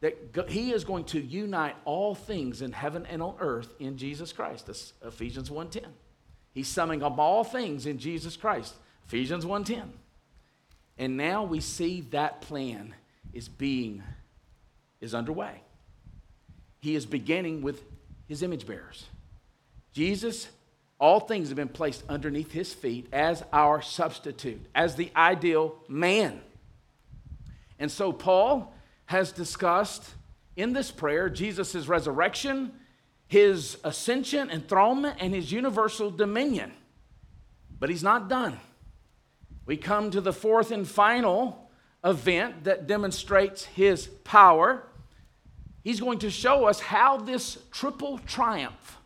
that 0.00 0.16
he 0.48 0.72
is 0.72 0.82
going 0.82 1.04
to 1.04 1.20
unite 1.20 1.76
all 1.84 2.14
things 2.14 2.62
in 2.62 2.72
heaven 2.72 3.06
and 3.06 3.22
on 3.22 3.36
earth 3.38 3.72
in 3.78 3.96
Jesus 3.96 4.32
Christ. 4.32 4.66
That's 4.66 4.94
Ephesians 5.04 5.48
1:10. 5.48 5.84
He's 6.52 6.68
summing 6.68 7.02
up 7.02 7.18
all 7.18 7.44
things 7.44 7.86
in 7.86 7.98
Jesus 7.98 8.36
Christ. 8.36 8.74
Ephesians 9.06 9.44
1:10. 9.44 9.92
And 10.98 11.16
now 11.16 11.44
we 11.44 11.60
see 11.60 12.02
that 12.10 12.42
plan 12.42 12.94
is 13.32 13.48
being 13.48 14.02
is 15.00 15.14
underway. 15.14 15.62
He 16.78 16.94
is 16.94 17.06
beginning 17.06 17.62
with 17.62 17.82
his 18.26 18.42
image 18.42 18.66
bearers. 18.66 19.06
Jesus, 19.92 20.48
all 20.98 21.20
things 21.20 21.48
have 21.48 21.56
been 21.56 21.68
placed 21.68 22.04
underneath 22.08 22.52
his 22.52 22.72
feet 22.72 23.08
as 23.12 23.42
our 23.52 23.82
substitute, 23.82 24.64
as 24.74 24.94
the 24.94 25.10
ideal 25.16 25.76
man. 25.88 26.40
And 27.78 27.90
so 27.90 28.12
Paul 28.12 28.72
has 29.06 29.32
discussed 29.32 30.08
in 30.56 30.72
this 30.72 30.90
prayer 30.90 31.28
Jesus' 31.28 31.88
resurrection, 31.88 32.72
his 33.32 33.78
ascension, 33.82 34.50
enthronement, 34.50 35.16
and 35.18 35.34
his 35.34 35.50
universal 35.50 36.10
dominion. 36.10 36.70
But 37.78 37.88
he's 37.88 38.02
not 38.02 38.28
done. 38.28 38.60
We 39.64 39.78
come 39.78 40.10
to 40.10 40.20
the 40.20 40.34
fourth 40.34 40.70
and 40.70 40.86
final 40.86 41.70
event 42.04 42.64
that 42.64 42.86
demonstrates 42.86 43.64
his 43.64 44.06
power. 44.06 44.86
He's 45.82 45.98
going 45.98 46.18
to 46.18 46.30
show 46.30 46.66
us 46.66 46.78
how 46.78 47.16
this 47.16 47.56
triple 47.70 48.18
triumph, 48.18 48.98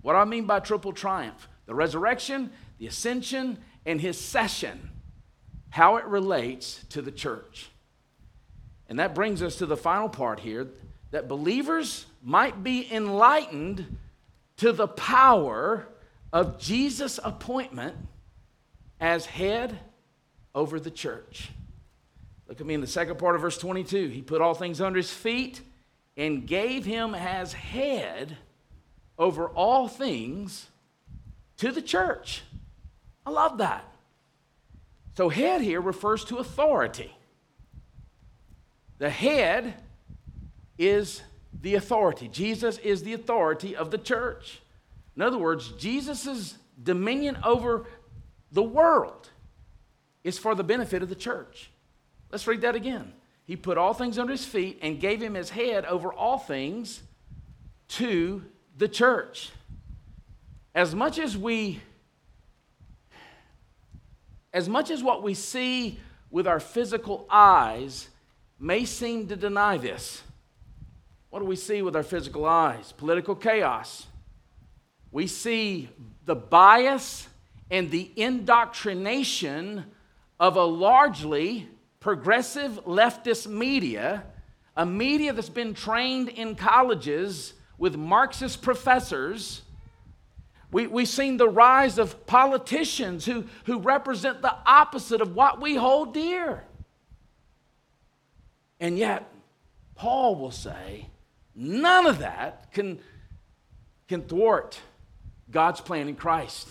what 0.00 0.14
I 0.14 0.24
mean 0.24 0.44
by 0.44 0.60
triple 0.60 0.92
triumph, 0.92 1.48
the 1.66 1.74
resurrection, 1.74 2.52
the 2.78 2.86
ascension, 2.86 3.58
and 3.84 4.00
his 4.00 4.16
session, 4.16 4.92
how 5.70 5.96
it 5.96 6.04
relates 6.04 6.84
to 6.90 7.02
the 7.02 7.10
church. 7.10 7.68
And 8.88 9.00
that 9.00 9.12
brings 9.12 9.42
us 9.42 9.56
to 9.56 9.66
the 9.66 9.76
final 9.76 10.08
part 10.08 10.38
here 10.38 10.68
that 11.10 11.28
believers 11.28 12.06
might 12.22 12.62
be 12.62 12.92
enlightened 12.92 13.98
to 14.58 14.72
the 14.72 14.88
power 14.88 15.88
of 16.32 16.58
Jesus' 16.58 17.18
appointment 17.22 17.96
as 19.00 19.26
head 19.26 19.78
over 20.54 20.78
the 20.78 20.90
church. 20.90 21.50
Look 22.46 22.60
at 22.60 22.66
me 22.66 22.74
in 22.74 22.80
the 22.80 22.86
second 22.86 23.18
part 23.18 23.34
of 23.34 23.40
verse 23.40 23.58
22. 23.58 24.08
He 24.08 24.22
put 24.22 24.40
all 24.40 24.54
things 24.54 24.80
under 24.80 24.98
his 24.98 25.10
feet 25.10 25.60
and 26.16 26.46
gave 26.46 26.84
him 26.84 27.14
as 27.14 27.52
head 27.52 28.36
over 29.18 29.48
all 29.48 29.88
things 29.88 30.66
to 31.58 31.72
the 31.72 31.82
church. 31.82 32.42
I 33.24 33.30
love 33.30 33.58
that. 33.58 33.84
So, 35.16 35.28
head 35.28 35.60
here 35.60 35.80
refers 35.80 36.24
to 36.26 36.38
authority. 36.38 37.14
The 38.98 39.10
head 39.10 39.74
is 40.80 41.22
the 41.62 41.74
authority. 41.74 42.26
Jesus 42.28 42.78
is 42.78 43.02
the 43.02 43.12
authority 43.12 43.76
of 43.76 43.90
the 43.90 43.98
church. 43.98 44.60
In 45.14 45.22
other 45.22 45.38
words, 45.38 45.72
Jesus' 45.72 46.56
dominion 46.82 47.36
over 47.44 47.84
the 48.50 48.62
world 48.62 49.28
is 50.24 50.38
for 50.38 50.54
the 50.54 50.64
benefit 50.64 51.02
of 51.02 51.08
the 51.08 51.14
church. 51.14 51.70
Let's 52.30 52.46
read 52.46 52.62
that 52.62 52.74
again. 52.74 53.12
He 53.44 53.56
put 53.56 53.76
all 53.76 53.92
things 53.92 54.18
under 54.18 54.32
his 54.32 54.44
feet 54.44 54.78
and 54.80 54.98
gave 54.98 55.20
him 55.20 55.34
his 55.34 55.50
head 55.50 55.84
over 55.84 56.12
all 56.12 56.38
things 56.38 57.02
to 57.88 58.42
the 58.78 58.88
church. 58.88 59.50
As 60.74 60.94
much 60.94 61.18
as 61.18 61.36
we 61.36 61.80
as 64.52 64.68
much 64.68 64.90
as 64.90 65.02
what 65.02 65.22
we 65.22 65.34
see 65.34 66.00
with 66.30 66.46
our 66.46 66.58
physical 66.58 67.24
eyes 67.30 68.08
may 68.58 68.84
seem 68.84 69.28
to 69.28 69.36
deny 69.36 69.76
this. 69.76 70.22
What 71.30 71.38
do 71.38 71.44
we 71.44 71.56
see 71.56 71.80
with 71.80 71.94
our 71.96 72.02
physical 72.02 72.44
eyes? 72.44 72.92
Political 72.92 73.36
chaos. 73.36 74.06
We 75.12 75.26
see 75.26 75.88
the 76.24 76.34
bias 76.34 77.28
and 77.70 77.90
the 77.90 78.10
indoctrination 78.16 79.84
of 80.38 80.56
a 80.56 80.64
largely 80.64 81.68
progressive 82.00 82.84
leftist 82.84 83.46
media, 83.46 84.24
a 84.76 84.84
media 84.84 85.32
that's 85.32 85.48
been 85.48 85.74
trained 85.74 86.28
in 86.28 86.56
colleges 86.56 87.54
with 87.78 87.96
Marxist 87.96 88.60
professors. 88.60 89.62
We, 90.72 90.86
we've 90.88 91.08
seen 91.08 91.36
the 91.36 91.48
rise 91.48 91.98
of 91.98 92.26
politicians 92.26 93.24
who, 93.24 93.44
who 93.66 93.78
represent 93.78 94.42
the 94.42 94.54
opposite 94.66 95.20
of 95.20 95.34
what 95.36 95.60
we 95.60 95.76
hold 95.76 96.14
dear. 96.14 96.64
And 98.80 98.98
yet, 98.98 99.30
Paul 99.94 100.36
will 100.36 100.50
say, 100.50 101.06
none 101.54 102.06
of 102.06 102.18
that 102.20 102.72
can, 102.72 103.00
can 104.08 104.22
thwart 104.22 104.80
God's 105.50 105.80
plan 105.80 106.08
in 106.08 106.16
Christ. 106.16 106.68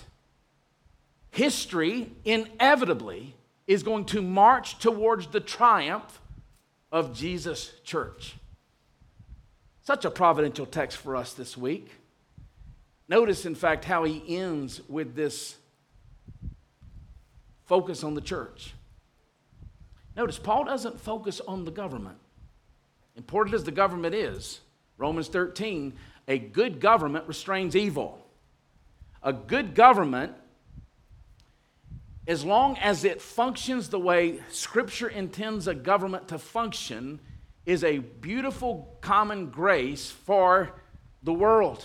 History 1.32 2.12
inevitably 2.26 3.36
is 3.68 3.84
going 3.84 4.06
to 4.06 4.22
march 4.22 4.80
towards 4.80 5.28
the 5.28 5.40
triumph 5.40 6.20
of 6.92 7.16
Jesus' 7.16 7.72
church. 7.84 8.36
Such 9.84 10.06
a 10.06 10.12
providential 10.12 10.66
text 10.66 10.98
for 10.98 11.16
us 11.16 11.34
this 11.34 11.58
week. 11.58 11.92
Notice, 13.08 13.46
in 13.46 13.56
fact, 13.56 13.86
how 13.86 14.04
he 14.04 14.38
ends 14.38 14.82
with 14.88 15.16
this 15.16 15.56
focus 17.66 18.04
on 18.04 18.14
the 18.14 18.22
church. 18.22 18.74
Notice, 20.16 20.40
Paul 20.40 20.66
doesn't 20.66 21.00
focus 21.00 21.40
on 21.48 21.66
the 21.66 21.72
government. 21.72 22.18
Important 23.16 23.56
as 23.56 23.64
the 23.64 23.72
government 23.72 24.16
is, 24.16 24.62
Romans 25.00 25.28
13, 25.30 25.94
a 26.28 26.38
good 26.38 26.80
government 26.80 27.28
restrains 27.28 27.76
evil. 27.76 28.24
A 29.24 29.34
good 29.34 29.74
government, 29.74 30.34
as 32.28 32.46
long 32.46 32.78
as 32.78 33.04
it 33.04 33.22
functions 33.22 33.90
the 33.90 34.00
way 34.00 34.40
Scripture 34.50 35.08
intends 35.08 35.68
a 35.68 35.74
government 35.74 36.28
to 36.28 36.38
function, 36.38 37.20
is 37.66 37.84
a 37.84 37.98
beautiful 37.98 38.96
common 39.02 39.50
grace 39.50 40.12
for 40.12 40.70
the 41.24 41.34
world. 41.34 41.84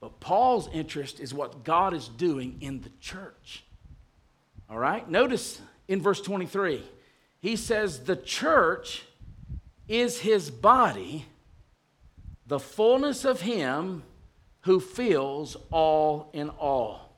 But 0.00 0.20
Paul's 0.20 0.68
interest 0.72 1.18
is 1.18 1.34
what 1.34 1.64
God 1.64 1.94
is 1.94 2.08
doing 2.08 2.58
in 2.60 2.82
the 2.82 2.90
church. 3.00 3.64
All 4.68 4.78
right? 4.78 5.08
Notice 5.08 5.60
in 5.88 6.00
verse 6.00 6.20
23 6.20 6.82
he 7.40 7.56
says 7.56 8.04
the 8.04 8.16
church 8.16 9.02
is 9.86 10.20
his 10.20 10.50
body, 10.50 11.26
the 12.46 12.58
fullness 12.58 13.24
of 13.24 13.40
him 13.40 14.02
who 14.62 14.80
fills 14.80 15.56
all 15.70 16.30
in 16.32 16.50
all. 16.50 17.14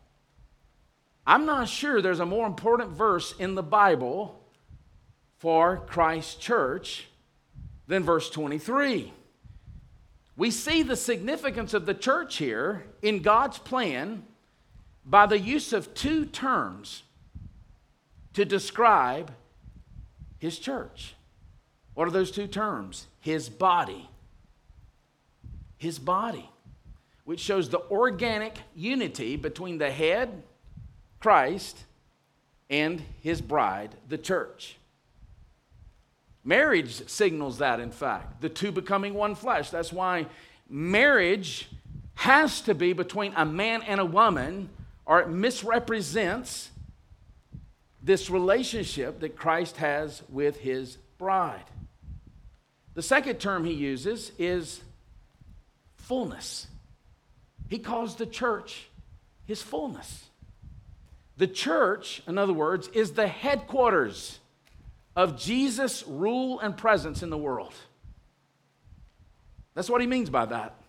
I'm 1.27 1.47
not 1.47 1.69
sure 1.69 2.01
there's 2.01 2.21
a 2.21 2.27
more 2.27 2.47
important 2.47 2.91
verse 2.91 3.35
in 3.39 3.55
the 3.55 3.63
Bible 3.63 4.41
for 5.39 5.79
Christ's 5.87 6.37
church 6.37 7.09
than 7.87 8.03
verse 8.05 8.31
23. 8.31 9.13
We 10.37 10.51
see 10.51 10.83
the 10.83 10.97
significance 10.97 11.75
of 11.75 11.87
the 11.87 11.95
church 11.95 12.37
here 12.37 12.85
in 13.03 13.23
God's 13.23 13.59
plan 13.59 14.25
by 15.05 15.27
the 15.27 15.39
use 15.39 15.73
of 15.73 15.95
two 15.95 16.27
terms 16.27 17.03
to 18.35 18.45
describe 18.45 19.33
his 20.39 20.59
church. 20.59 21.15
What 21.95 22.07
are 22.07 22.13
those 22.13 22.31
two 22.31 22.47
terms? 22.47 23.07
His 23.21 23.49
body. 23.49 24.11
His 25.79 25.99
body, 25.99 26.49
which 27.25 27.41
shows 27.41 27.69
the 27.69 27.81
organic 27.91 28.57
unity 28.75 29.37
between 29.37 29.79
the 29.79 29.91
head, 29.91 30.43
Christ, 31.21 31.79
and 32.71 33.03
his 33.23 33.41
bride, 33.41 33.95
the 34.09 34.19
church. 34.19 34.77
Marriage 36.45 37.09
signals 37.09 37.59
that, 37.59 37.81
in 37.81 37.91
fact, 37.91 38.41
the 38.41 38.49
two 38.49 38.71
becoming 38.71 39.15
one 39.15 39.35
flesh. 39.35 39.71
That's 39.71 39.93
why 39.93 40.27
marriage 40.69 41.69
has 42.15 42.61
to 42.63 42.75
be 42.75 42.93
between 42.93 43.33
a 43.37 43.45
man 43.45 43.83
and 43.83 44.01
a 44.01 44.05
woman, 44.05 44.69
or 45.05 45.21
it 45.21 45.29
misrepresents 45.29 46.71
this 48.03 48.31
relationship 48.31 49.21
that 49.21 49.37
Christ 49.37 49.77
has 49.79 50.23
with 50.29 50.59
his 50.59 50.97
bride. 51.19 51.65
The 52.95 53.03
second 53.03 53.41
term 53.41 53.65
he 53.65 53.73
uses 53.73 54.31
is 54.39 54.81
fullness. 56.07 56.69
He 57.69 57.79
calls 57.79 58.15
the 58.15 58.27
church 58.27 58.89
his 59.45 59.61
fullness. 59.61 60.27
The 61.37 61.49
church, 61.49 62.23
in 62.29 62.39
other 62.39 62.53
words, 62.53 62.89
is 62.89 63.13
the 63.13 63.27
headquarters 63.27 64.39
of 65.17 65.39
Jesus' 65.39 66.05
rule 66.07 66.61
and 66.61 66.77
presence 66.77 67.23
in 67.23 67.31
the 67.31 67.37
world. 67.37 67.75
That's 69.75 69.91
what 69.91 70.01
he 70.01 70.07
means 70.07 70.31
by 70.31 70.47
that. 70.47 70.81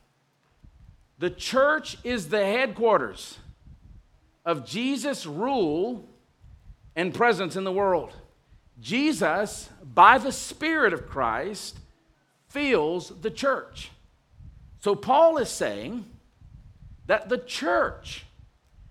The 1.19 1.31
church 1.31 1.97
is 2.03 2.29
the 2.29 2.45
headquarters 2.45 3.39
of 4.45 4.65
Jesus' 4.65 5.25
rule 5.25 6.07
and 6.95 7.13
presence 7.13 7.55
in 7.55 7.63
the 7.63 7.71
world. 7.71 8.13
Jesus, 8.79 9.69
by 9.83 10.19
the 10.19 10.31
Spirit 10.31 10.93
of 10.93 11.07
Christ, 11.07 11.79
fills 12.49 13.11
the 13.21 13.31
church. 13.31 13.89
So 14.87 14.95
Paul 14.95 15.37
is 15.37 15.49
saying 15.49 16.05
that 17.07 17.27
the 17.27 17.39
church, 17.39 18.25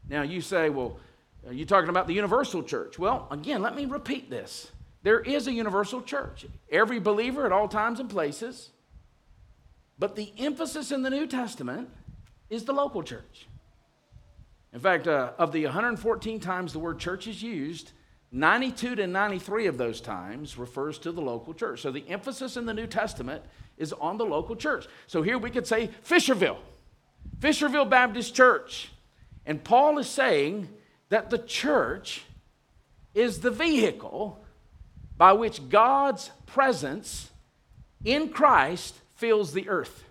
now 0.06 0.20
you 0.20 0.42
say, 0.42 0.68
well, 0.68 0.98
are 1.46 1.54
you 1.54 1.64
talking 1.64 1.88
about 1.88 2.06
the 2.06 2.12
universal 2.12 2.62
church? 2.62 2.98
Well, 2.98 3.26
again, 3.30 3.62
let 3.62 3.74
me 3.74 3.86
repeat 3.86 4.28
this. 4.28 4.70
There 5.04 5.20
is 5.20 5.46
a 5.46 5.52
universal 5.54 6.02
church, 6.02 6.44
every 6.70 7.00
believer 7.00 7.46
at 7.46 7.52
all 7.52 7.66
times 7.66 7.98
and 7.98 8.10
places. 8.10 8.72
But 9.98 10.16
the 10.16 10.34
emphasis 10.36 10.92
in 10.92 11.00
the 11.00 11.08
New 11.08 11.26
Testament 11.26 11.88
is 12.50 12.66
the 12.66 12.74
local 12.74 13.02
church. 13.02 13.48
In 14.74 14.80
fact, 14.80 15.08
uh, 15.08 15.32
of 15.38 15.50
the 15.50 15.64
114 15.64 16.40
times 16.40 16.74
the 16.74 16.78
word 16.78 16.98
church 16.98 17.26
is 17.26 17.42
used, 17.42 17.92
92 18.32 18.96
to 18.96 19.06
93 19.06 19.66
of 19.66 19.78
those 19.78 20.02
times 20.02 20.58
refers 20.58 20.98
to 20.98 21.10
the 21.10 21.22
local 21.22 21.54
church. 21.54 21.80
So 21.80 21.90
the 21.90 22.06
emphasis 22.06 22.58
in 22.58 22.66
the 22.66 22.74
New 22.74 22.86
Testament 22.86 23.42
is 23.78 23.92
on 23.92 24.18
the 24.18 24.24
local 24.24 24.56
church. 24.56 24.86
So 25.06 25.22
here 25.22 25.38
we 25.38 25.50
could 25.50 25.66
say 25.66 25.90
Fisherville, 26.06 26.58
Fisherville 27.38 27.88
Baptist 27.88 28.34
Church. 28.34 28.90
And 29.44 29.62
Paul 29.62 29.98
is 29.98 30.08
saying 30.08 30.68
that 31.08 31.30
the 31.30 31.38
church 31.38 32.24
is 33.14 33.40
the 33.40 33.50
vehicle 33.50 34.44
by 35.16 35.32
which 35.32 35.68
God's 35.68 36.30
presence 36.46 37.30
in 38.04 38.28
Christ 38.28 38.94
fills 39.14 39.52
the 39.52 39.68
earth. 39.68 40.04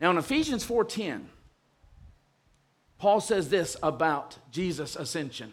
Now 0.00 0.10
in 0.10 0.18
Ephesians 0.18 0.64
4:10, 0.64 1.28
Paul 2.98 3.20
says 3.20 3.48
this 3.48 3.76
about 3.82 4.38
Jesus' 4.50 4.96
ascension. 4.96 5.52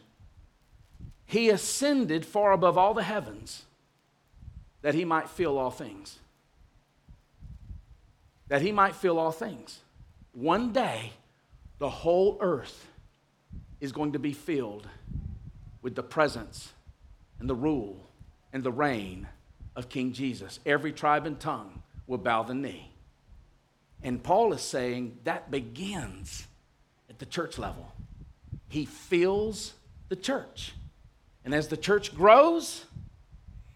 He 1.26 1.50
ascended 1.50 2.26
far 2.26 2.52
above 2.52 2.78
all 2.78 2.94
the 2.94 3.04
heavens 3.04 3.66
that 4.82 4.96
he 4.96 5.06
might 5.06 5.30
fill 5.30 5.58
all 5.58 5.72
things. 5.72 6.20
That 8.48 8.62
he 8.62 8.72
might 8.72 8.96
fill 8.96 9.20
all 9.20 9.32
things. 9.32 9.80
One 10.34 10.72
day, 10.72 11.14
the 11.78 11.90
whole 11.90 12.38
earth 12.42 12.88
is 13.80 13.92
going 13.92 14.14
to 14.14 14.20
be 14.20 14.34
filled 14.34 14.88
with 15.82 15.96
the 15.96 16.04
presence 16.04 16.74
and 17.40 17.50
the 17.50 17.56
rule 17.56 18.08
and 18.54 18.64
the 18.64 18.72
reign 18.72 19.28
of 19.76 19.90
King 19.90 20.14
Jesus. 20.14 20.60
Every 20.66 20.92
tribe 20.92 21.26
and 21.26 21.40
tongue 21.40 21.82
will 22.08 22.18
bow 22.18 22.44
the 22.44 22.54
knee. 22.54 22.92
And 24.04 24.22
Paul 24.22 24.54
is 24.54 24.62
saying 24.62 25.18
that 25.24 25.52
begins 25.52 26.48
at 27.10 27.20
the 27.20 27.26
church 27.26 27.58
level. 27.58 27.92
He 28.68 28.86
fills 28.86 29.74
the 30.10 30.16
church. 30.16 30.74
And 31.44 31.54
as 31.54 31.68
the 31.68 31.78
church 31.78 32.16
grows 32.16 32.86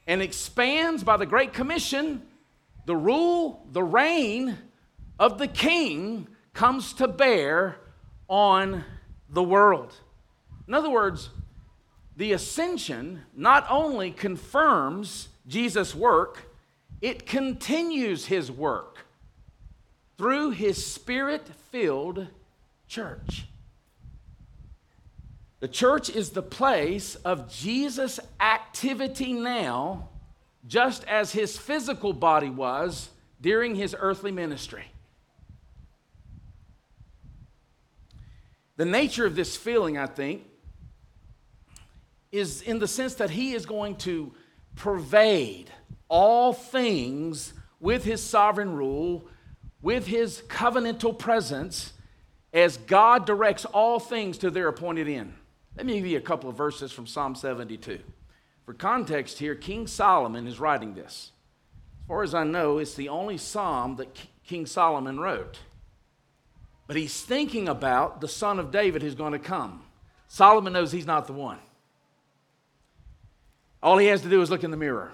and 0.08 0.22
expands 0.22 1.04
by 1.04 1.18
the 1.18 1.26
Great 1.26 1.54
Commission, 1.54 2.22
the 2.86 2.96
rule, 2.96 3.66
the 3.72 3.84
reign 3.84 4.58
of 5.20 5.38
the 5.38 5.48
king 5.48 6.28
comes 6.54 6.94
to 6.94 7.08
bear 7.08 7.78
on 8.28 8.84
the 9.30 9.44
world. 9.44 9.96
In 10.68 10.74
other 10.74 10.90
words, 10.90 11.30
the 12.18 12.32
ascension 12.32 13.24
not 13.36 13.66
only 13.70 14.12
confirms 14.12 15.30
Jesus' 15.48 15.94
work, 15.94 16.50
it 17.02 17.26
continues 17.26 18.28
his 18.28 18.52
work 18.52 19.06
through 20.18 20.52
his 20.52 20.86
spirit 20.86 21.48
filled 21.72 22.28
church. 22.88 23.48
The 25.66 25.72
church 25.72 26.12
is 26.12 26.30
the 26.30 26.44
place 26.44 27.16
of 27.26 27.52
Jesus' 27.52 28.20
activity 28.40 29.34
now, 29.34 30.10
just 30.68 31.04
as 31.06 31.32
his 31.32 31.58
physical 31.58 32.14
body 32.14 32.52
was 32.52 33.10
during 33.42 33.74
his 33.74 33.96
earthly 33.98 34.32
ministry. 34.32 34.86
The 38.78 38.86
nature 38.86 39.26
of 39.26 39.36
this 39.36 39.58
feeling, 39.58 39.98
I 39.98 40.06
think, 40.06 40.44
is 42.32 42.62
in 42.62 42.78
the 42.78 42.88
sense 42.88 43.16
that 43.16 43.32
he 43.32 43.54
is 43.54 43.66
going 43.66 43.96
to 43.96 44.34
pervade 44.76 45.72
all 46.08 46.54
things 46.54 47.54
with 47.80 48.04
his 48.04 48.22
sovereign 48.22 48.76
rule, 48.76 49.28
with 49.82 50.06
his 50.06 50.44
covenantal 50.48 51.18
presence, 51.18 51.94
as 52.54 52.78
God 52.78 53.26
directs 53.26 53.66
all 53.66 54.00
things 54.00 54.38
to 54.38 54.52
their 54.52 54.68
appointed 54.68 55.08
end. 55.08 55.34
Let 55.76 55.86
me 55.86 55.96
give 55.96 56.06
you 56.06 56.18
a 56.18 56.22
couple 56.22 56.50
of 56.50 56.56
verses 56.56 56.92
from 56.92 57.06
Psalm 57.06 57.36
72. 57.36 58.00
For 58.66 58.74
context 58.74 59.40
here, 59.40 59.56
King 59.56 59.88
Solomon 59.88 60.48
is 60.48 60.60
writing 60.60 60.94
this. 60.94 61.32
As 62.02 62.08
far 62.08 62.24
as 62.24 62.34
I 62.34 62.44
know, 62.44 62.78
it's 62.78 62.96
the 62.96 63.10
only 63.10 63.38
psalm 63.38 63.98
that 63.98 64.10
King 64.46 64.66
Solomon 64.66 65.20
wrote. 65.20 65.60
But 66.88 66.96
he's 66.96 67.22
thinking 67.22 67.68
about 67.68 68.22
the 68.22 68.28
son 68.28 68.60
of 68.60 68.72
David 68.72 69.02
who's 69.02 69.16
going 69.16 69.34
to 69.34 69.40
come. 69.40 69.84
Solomon 70.28 70.74
knows 70.74 70.92
he's 70.92 71.06
not 71.06 71.28
the 71.28 71.34
one. 71.34 71.60
All 73.82 73.98
he 73.98 74.08
has 74.08 74.22
to 74.22 74.30
do 74.30 74.42
is 74.42 74.50
look 74.50 74.64
in 74.64 74.72
the 74.72 74.78
mirror. 74.78 75.12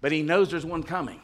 But 0.00 0.12
he 0.12 0.22
knows 0.22 0.50
there's 0.50 0.66
one 0.66 0.82
coming. 0.82 1.20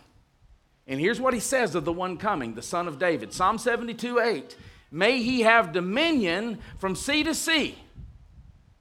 And 0.86 1.01
here's 1.01 1.20
what 1.20 1.34
he 1.34 1.41
says 1.41 1.74
of 1.74 1.84
the 1.84 1.93
one 1.93 2.16
coming, 2.16 2.55
the 2.55 2.62
son 2.62 2.86
of 2.89 2.99
David 2.99 3.32
Psalm 3.32 3.59
72 3.59 4.18
8. 4.18 4.57
May 4.91 5.22
he 5.22 5.43
have 5.43 5.72
dominion 5.72 6.59
from 6.78 6.97
sea 6.97 7.22
to 7.24 7.34
sea 7.34 7.78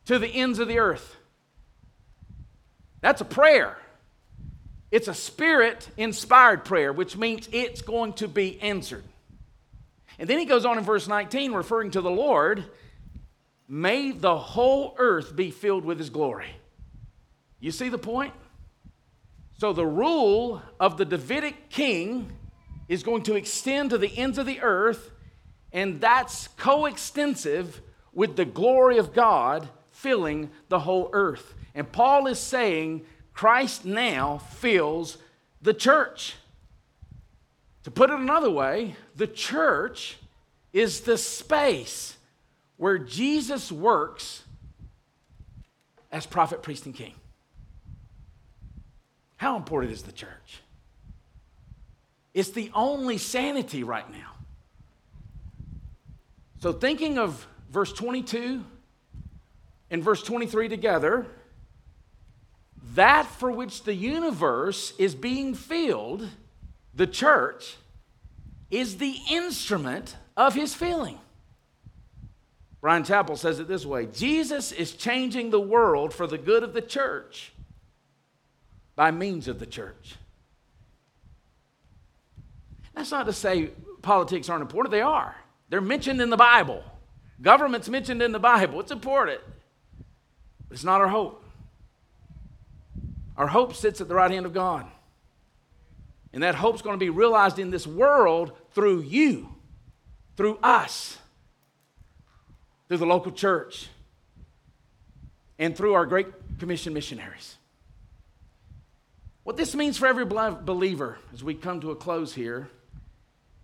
to 0.05 0.19
the 0.19 0.27
ends 0.27 0.59
of 0.59 0.67
the 0.67 0.79
earth. 0.79 1.15
That's 3.01 3.21
a 3.21 3.25
prayer. 3.25 3.77
It's 4.89 5.07
a 5.07 5.13
spirit 5.13 5.89
inspired 5.97 6.63
prayer, 6.63 6.93
which 6.93 7.17
means 7.17 7.49
it's 7.51 7.81
going 7.81 8.13
to 8.13 8.27
be 8.27 8.59
answered. 8.61 9.03
And 10.17 10.29
then 10.29 10.39
he 10.39 10.45
goes 10.45 10.65
on 10.65 10.77
in 10.77 10.83
verse 10.83 11.07
19, 11.07 11.51
referring 11.51 11.91
to 11.91 12.01
the 12.01 12.09
Lord, 12.09 12.63
may 13.67 14.11
the 14.11 14.37
whole 14.37 14.95
earth 14.97 15.35
be 15.35 15.51
filled 15.51 15.83
with 15.83 15.99
his 15.99 16.09
glory. 16.09 16.49
You 17.59 17.71
see 17.71 17.89
the 17.89 17.97
point? 17.97 18.33
So 19.59 19.73
the 19.73 19.85
rule 19.85 20.61
of 20.79 20.97
the 20.97 21.05
Davidic 21.05 21.69
king 21.69 22.31
is 22.87 23.03
going 23.03 23.23
to 23.23 23.35
extend 23.35 23.89
to 23.89 23.97
the 23.97 24.15
ends 24.17 24.37
of 24.37 24.45
the 24.45 24.61
earth, 24.61 25.11
and 25.71 26.01
that's 26.01 26.47
coextensive 26.49 27.81
with 28.13 28.35
the 28.35 28.45
glory 28.45 28.97
of 28.97 29.13
God 29.13 29.69
filling 29.91 30.49
the 30.69 30.79
whole 30.79 31.09
earth. 31.13 31.53
And 31.75 31.91
Paul 31.91 32.27
is 32.27 32.39
saying 32.39 33.05
Christ 33.33 33.85
now 33.85 34.37
fills 34.37 35.17
the 35.61 35.73
church. 35.73 36.35
To 37.83 37.91
put 37.91 38.09
it 38.09 38.19
another 38.19 38.49
way, 38.49 38.95
the 39.15 39.27
church 39.27 40.17
is 40.73 41.01
the 41.01 41.17
space 41.17 42.17
where 42.77 42.97
Jesus 42.97 43.71
works 43.71 44.43
as 46.11 46.25
prophet, 46.25 46.61
priest, 46.61 46.85
and 46.85 46.95
king. 46.95 47.13
How 49.37 49.55
important 49.55 49.93
is 49.93 50.03
the 50.03 50.11
church? 50.11 50.61
It's 52.33 52.51
the 52.51 52.71
only 52.73 53.17
sanity 53.17 53.83
right 53.83 54.09
now. 54.11 54.36
So, 56.59 56.73
thinking 56.73 57.17
of 57.17 57.47
verse 57.69 57.93
22 57.93 58.63
and 59.91 60.03
verse 60.03 60.23
23 60.23 60.69
together, 60.69 61.27
that 62.95 63.25
for 63.25 63.51
which 63.51 63.83
the 63.83 63.93
universe 63.93 64.93
is 64.97 65.13
being 65.13 65.53
filled 65.53 66.27
the 66.95 67.07
church 67.07 67.75
is 68.71 68.97
the 68.97 69.15
instrument 69.29 70.17
of 70.35 70.55
his 70.55 70.73
filling. 70.73 71.19
Bryan 72.81 73.03
Chapell 73.03 73.37
says 73.37 73.59
it 73.59 73.67
this 73.67 73.85
way 73.85 74.07
Jesus 74.07 74.71
is 74.71 74.93
changing 74.93 75.51
the 75.51 75.59
world 75.59 76.13
for 76.13 76.27
the 76.27 76.37
good 76.37 76.63
of 76.63 76.73
the 76.73 76.81
church 76.81 77.53
by 78.95 79.11
means 79.11 79.47
of 79.47 79.59
the 79.59 79.65
church. 79.65 80.15
That's 82.95 83.11
not 83.11 83.27
to 83.27 83.33
say 83.33 83.69
politics 84.01 84.49
aren't 84.49 84.63
important, 84.63 84.91
they 84.91 85.01
are. 85.01 85.35
They're 85.69 85.81
mentioned 85.81 86.21
in 86.21 86.29
the 86.29 86.37
Bible. 86.37 86.83
Government's 87.41 87.89
mentioned 87.89 88.21
in 88.21 88.31
the 88.31 88.39
Bible. 88.39 88.79
It's 88.79 88.91
important. 88.91 89.41
But 90.67 90.75
it's 90.75 90.83
not 90.83 91.01
our 91.01 91.07
hope. 91.07 91.43
Our 93.35 93.47
hope 93.47 93.75
sits 93.75 94.01
at 94.01 94.07
the 94.07 94.15
right 94.15 94.31
hand 94.31 94.45
of 94.45 94.53
God. 94.53 94.85
And 96.33 96.43
that 96.43 96.55
hope's 96.55 96.81
going 96.81 96.95
to 96.95 96.99
be 96.99 97.09
realized 97.09 97.59
in 97.59 97.71
this 97.71 97.85
world 97.87 98.51
through 98.71 99.01
you, 99.01 99.49
through 100.35 100.57
us, 100.61 101.17
through 102.87 102.97
the 102.97 103.05
local 103.05 103.31
church, 103.31 103.89
and 105.59 105.75
through 105.75 105.93
our 105.93 106.05
Great 106.05 106.27
Commission 106.59 106.93
missionaries. 106.93 107.55
What 109.43 109.57
this 109.57 109.75
means 109.75 109.97
for 109.97 110.07
every 110.07 110.25
believer 110.25 111.17
as 111.33 111.43
we 111.43 111.53
come 111.53 111.81
to 111.81 111.91
a 111.91 111.95
close 111.95 112.33
here, 112.33 112.69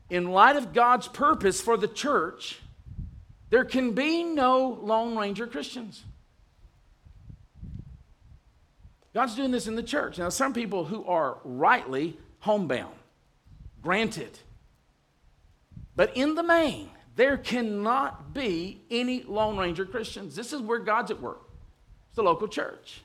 in 0.10 0.30
light 0.30 0.56
of 0.56 0.74
God's 0.74 1.08
purpose 1.08 1.62
for 1.62 1.78
the 1.78 1.88
church, 1.88 2.60
there 3.50 3.66
can 3.66 3.92
be 3.92 4.24
no 4.24 4.80
Lone 4.82 5.18
Ranger 5.18 5.48
Christians. 5.48 6.04
God's 9.14 9.36
doing 9.36 9.52
this 9.52 9.68
in 9.68 9.76
the 9.76 9.84
church. 9.84 10.18
Now, 10.18 10.30
some 10.30 10.54
people 10.54 10.86
who 10.86 11.06
are 11.06 11.38
rightly 11.44 12.18
homebound, 12.40 12.96
granted. 13.82 14.40
But 15.96 16.18
in 16.18 16.34
the 16.36 16.44
main, 16.44 16.90
there 17.16 17.38
cannot 17.38 18.34
be 18.34 18.82
any 18.90 19.22
Lone 19.24 19.58
Ranger 19.58 19.86
Christians. 19.86 20.36
This 20.36 20.52
is 20.52 20.62
where 20.62 20.80
God's 20.80 21.12
at 21.12 21.22
work. 21.22 21.48
It's 22.08 22.16
the 22.16 22.24
local 22.24 22.48
church. 22.48 23.02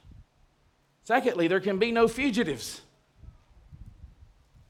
Secondly, 1.05 1.47
there 1.47 1.61
can 1.61 1.79
be 1.79 1.93
no 1.93 2.09
fugitives. 2.09 2.81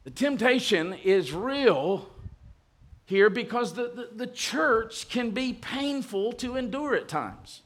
The 0.03 0.11
temptation 0.11 0.93
is 0.93 1.33
real 1.33 2.09
here 3.09 3.31
because 3.31 3.73
the, 3.73 3.87
the, 3.87 4.09
the, 4.25 4.27
church 4.27 5.09
can 5.09 5.31
be 5.31 5.51
painful 5.51 6.31
to 6.31 6.55
endure 6.55 6.93
at 6.93 7.07
times. 7.07 7.63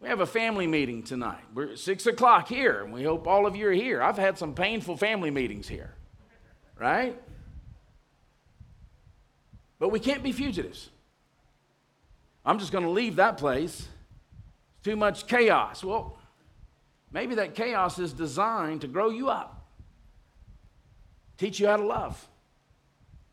We 0.00 0.08
have 0.08 0.20
a 0.20 0.26
family 0.26 0.68
meeting 0.68 1.02
tonight. 1.02 1.42
We're 1.52 1.72
at 1.72 1.78
six 1.80 2.06
o'clock 2.06 2.46
here, 2.46 2.84
and 2.84 2.92
we 2.92 3.02
hope 3.02 3.26
all 3.26 3.46
of 3.46 3.56
you 3.56 3.66
are 3.66 3.72
here. 3.72 4.00
I've 4.00 4.16
had 4.16 4.38
some 4.38 4.54
painful 4.54 4.96
family 4.96 5.32
meetings 5.32 5.66
here, 5.66 5.92
right? 6.78 7.20
But 9.80 9.88
we 9.88 9.98
can't 9.98 10.22
be 10.22 10.30
fugitives. 10.30 10.88
I'm 12.44 12.60
just 12.60 12.70
going 12.70 12.84
to 12.84 12.90
leave 12.90 13.16
that 13.16 13.38
place. 13.38 13.80
It's 13.80 14.84
too 14.84 14.94
much 14.94 15.26
chaos. 15.26 15.82
Well, 15.82 16.16
maybe 17.10 17.34
that 17.34 17.56
chaos 17.56 17.98
is 17.98 18.12
designed 18.12 18.82
to 18.82 18.86
grow 18.86 19.10
you 19.10 19.30
up, 19.30 19.66
teach 21.38 21.58
you 21.58 21.66
how 21.66 21.76
to 21.76 21.84
love, 21.84 22.28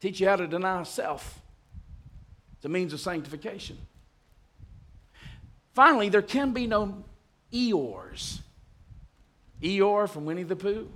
teach 0.03 0.19
you 0.19 0.27
how 0.27 0.35
to 0.35 0.45
deny 0.45 0.83
self. 0.83 1.39
It's 2.57 2.65
a 2.65 2.69
means 2.69 2.91
of 2.91 2.99
sanctification. 2.99 3.77
Finally, 5.71 6.09
there 6.09 6.21
can 6.21 6.51
be 6.51 6.67
no 6.67 7.05
Eeyores. 7.53 8.39
Eeyore 9.61 10.09
from 10.09 10.25
Winnie 10.25 10.43
the 10.43 10.57
Pooh. 10.57 10.89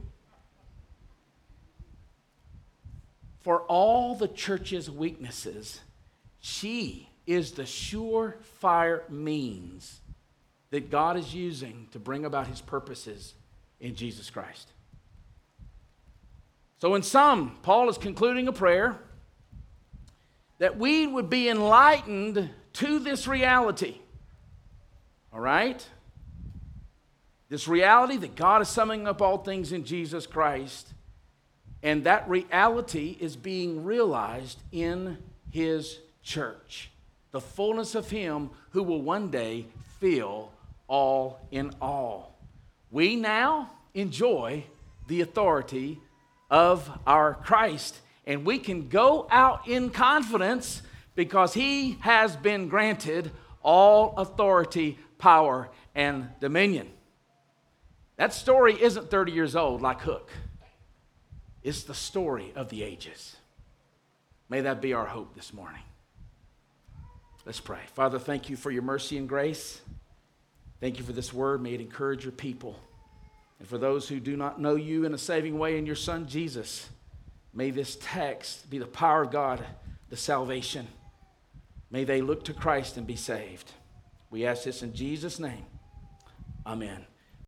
For 3.39 3.61
all 3.61 4.13
the 4.13 4.27
church's 4.27 4.91
weaknesses, 4.91 5.79
she 6.41 7.07
is 7.25 7.53
the 7.53 7.63
surefire 7.63 9.09
means 9.09 10.01
that 10.71 10.89
God 10.91 11.15
is 11.15 11.33
using 11.33 11.87
to 11.91 11.99
bring 11.99 12.25
about 12.25 12.47
his 12.47 12.59
purposes 12.59 13.35
in 13.79 13.95
Jesus 13.95 14.29
Christ. 14.29 14.73
So, 16.79 16.93
in 16.95 17.01
sum, 17.01 17.57
Paul 17.63 17.89
is 17.89 17.97
concluding 17.97 18.47
a 18.47 18.53
prayer 18.53 18.99
that 20.59 20.77
we 20.77 21.07
would 21.07 21.29
be 21.29 21.49
enlightened 21.49 22.49
to 22.73 22.99
this 22.99 23.27
reality. 23.27 23.97
All 25.33 25.39
right? 25.39 25.87
This 27.49 27.67
reality 27.67 28.17
that 28.17 28.35
God 28.35 28.61
is 28.61 28.67
summing 28.67 29.07
up 29.07 29.21
all 29.21 29.37
things 29.37 29.71
in 29.71 29.85
Jesus 29.85 30.27
Christ 30.27 30.93
and 31.83 32.03
that 32.03 32.27
reality 32.29 33.17
is 33.19 33.35
being 33.35 33.83
realized 33.83 34.59
in 34.71 35.17
his 35.51 35.99
church. 36.23 36.89
The 37.31 37.41
fullness 37.41 37.95
of 37.95 38.09
him 38.09 38.49
who 38.71 38.83
will 38.83 39.01
one 39.01 39.29
day 39.29 39.65
fill 39.99 40.51
all 40.87 41.39
in 41.51 41.71
all. 41.81 42.35
We 42.91 43.15
now 43.15 43.71
enjoy 43.93 44.65
the 45.07 45.21
authority 45.21 45.99
of 46.49 46.89
our 47.05 47.33
Christ, 47.33 47.99
and 48.25 48.45
we 48.45 48.59
can 48.59 48.89
go 48.89 49.27
out 49.29 49.67
in 49.67 49.89
confidence 49.89 50.81
because 51.15 51.53
he 51.53 51.97
has 52.01 52.35
been 52.35 52.67
granted 52.69 53.31
all 53.61 54.13
authority, 54.17 54.97
power, 55.17 55.69
and 55.95 56.29
dominion. 56.39 56.89
That 58.17 58.33
story 58.33 58.81
isn't 58.81 59.11
30 59.11 59.31
years 59.31 59.55
old 59.55 59.81
like 59.81 60.01
Hook. 60.01 60.31
It's 61.63 61.83
the 61.83 61.93
story 61.93 62.53
of 62.55 62.69
the 62.69 62.83
ages. 62.83 63.35
May 64.49 64.61
that 64.61 64.81
be 64.81 64.93
our 64.93 65.05
hope 65.05 65.35
this 65.35 65.53
morning. 65.53 65.81
Let's 67.45 67.59
pray. 67.59 67.79
Father, 67.93 68.19
thank 68.19 68.49
you 68.49 68.55
for 68.55 68.71
your 68.71 68.81
mercy 68.83 69.17
and 69.17 69.27
grace. 69.27 69.81
Thank 70.79 70.97
you 70.97 71.03
for 71.03 71.13
this 71.13 71.33
word. 71.33 71.61
May 71.61 71.73
it 71.73 71.81
encourage 71.81 72.23
your 72.23 72.31
people. 72.31 72.79
And 73.59 73.67
for 73.67 73.77
those 73.77 74.07
who 74.07 74.19
do 74.19 74.37
not 74.37 74.61
know 74.61 74.75
you 74.75 75.05
in 75.05 75.13
a 75.13 75.17
saving 75.17 75.57
way 75.57 75.77
in 75.77 75.85
your 75.85 75.95
Son 75.95 76.27
Jesus, 76.27 76.89
may 77.53 77.71
this 77.71 77.97
text 78.01 78.69
be 78.69 78.77
the 78.77 78.85
power 78.85 79.23
of 79.23 79.31
God, 79.31 79.65
the 80.09 80.17
salvation. 80.17 80.87
May 81.89 82.03
they 82.03 82.21
look 82.21 82.45
to 82.45 82.53
Christ 82.53 82.97
and 82.97 83.07
be 83.07 83.15
saved. 83.15 83.71
We 84.29 84.45
ask 84.45 84.63
this 84.63 84.83
in 84.83 84.93
Jesus' 84.93 85.39
name. 85.39 85.65
Amen. 86.65 87.05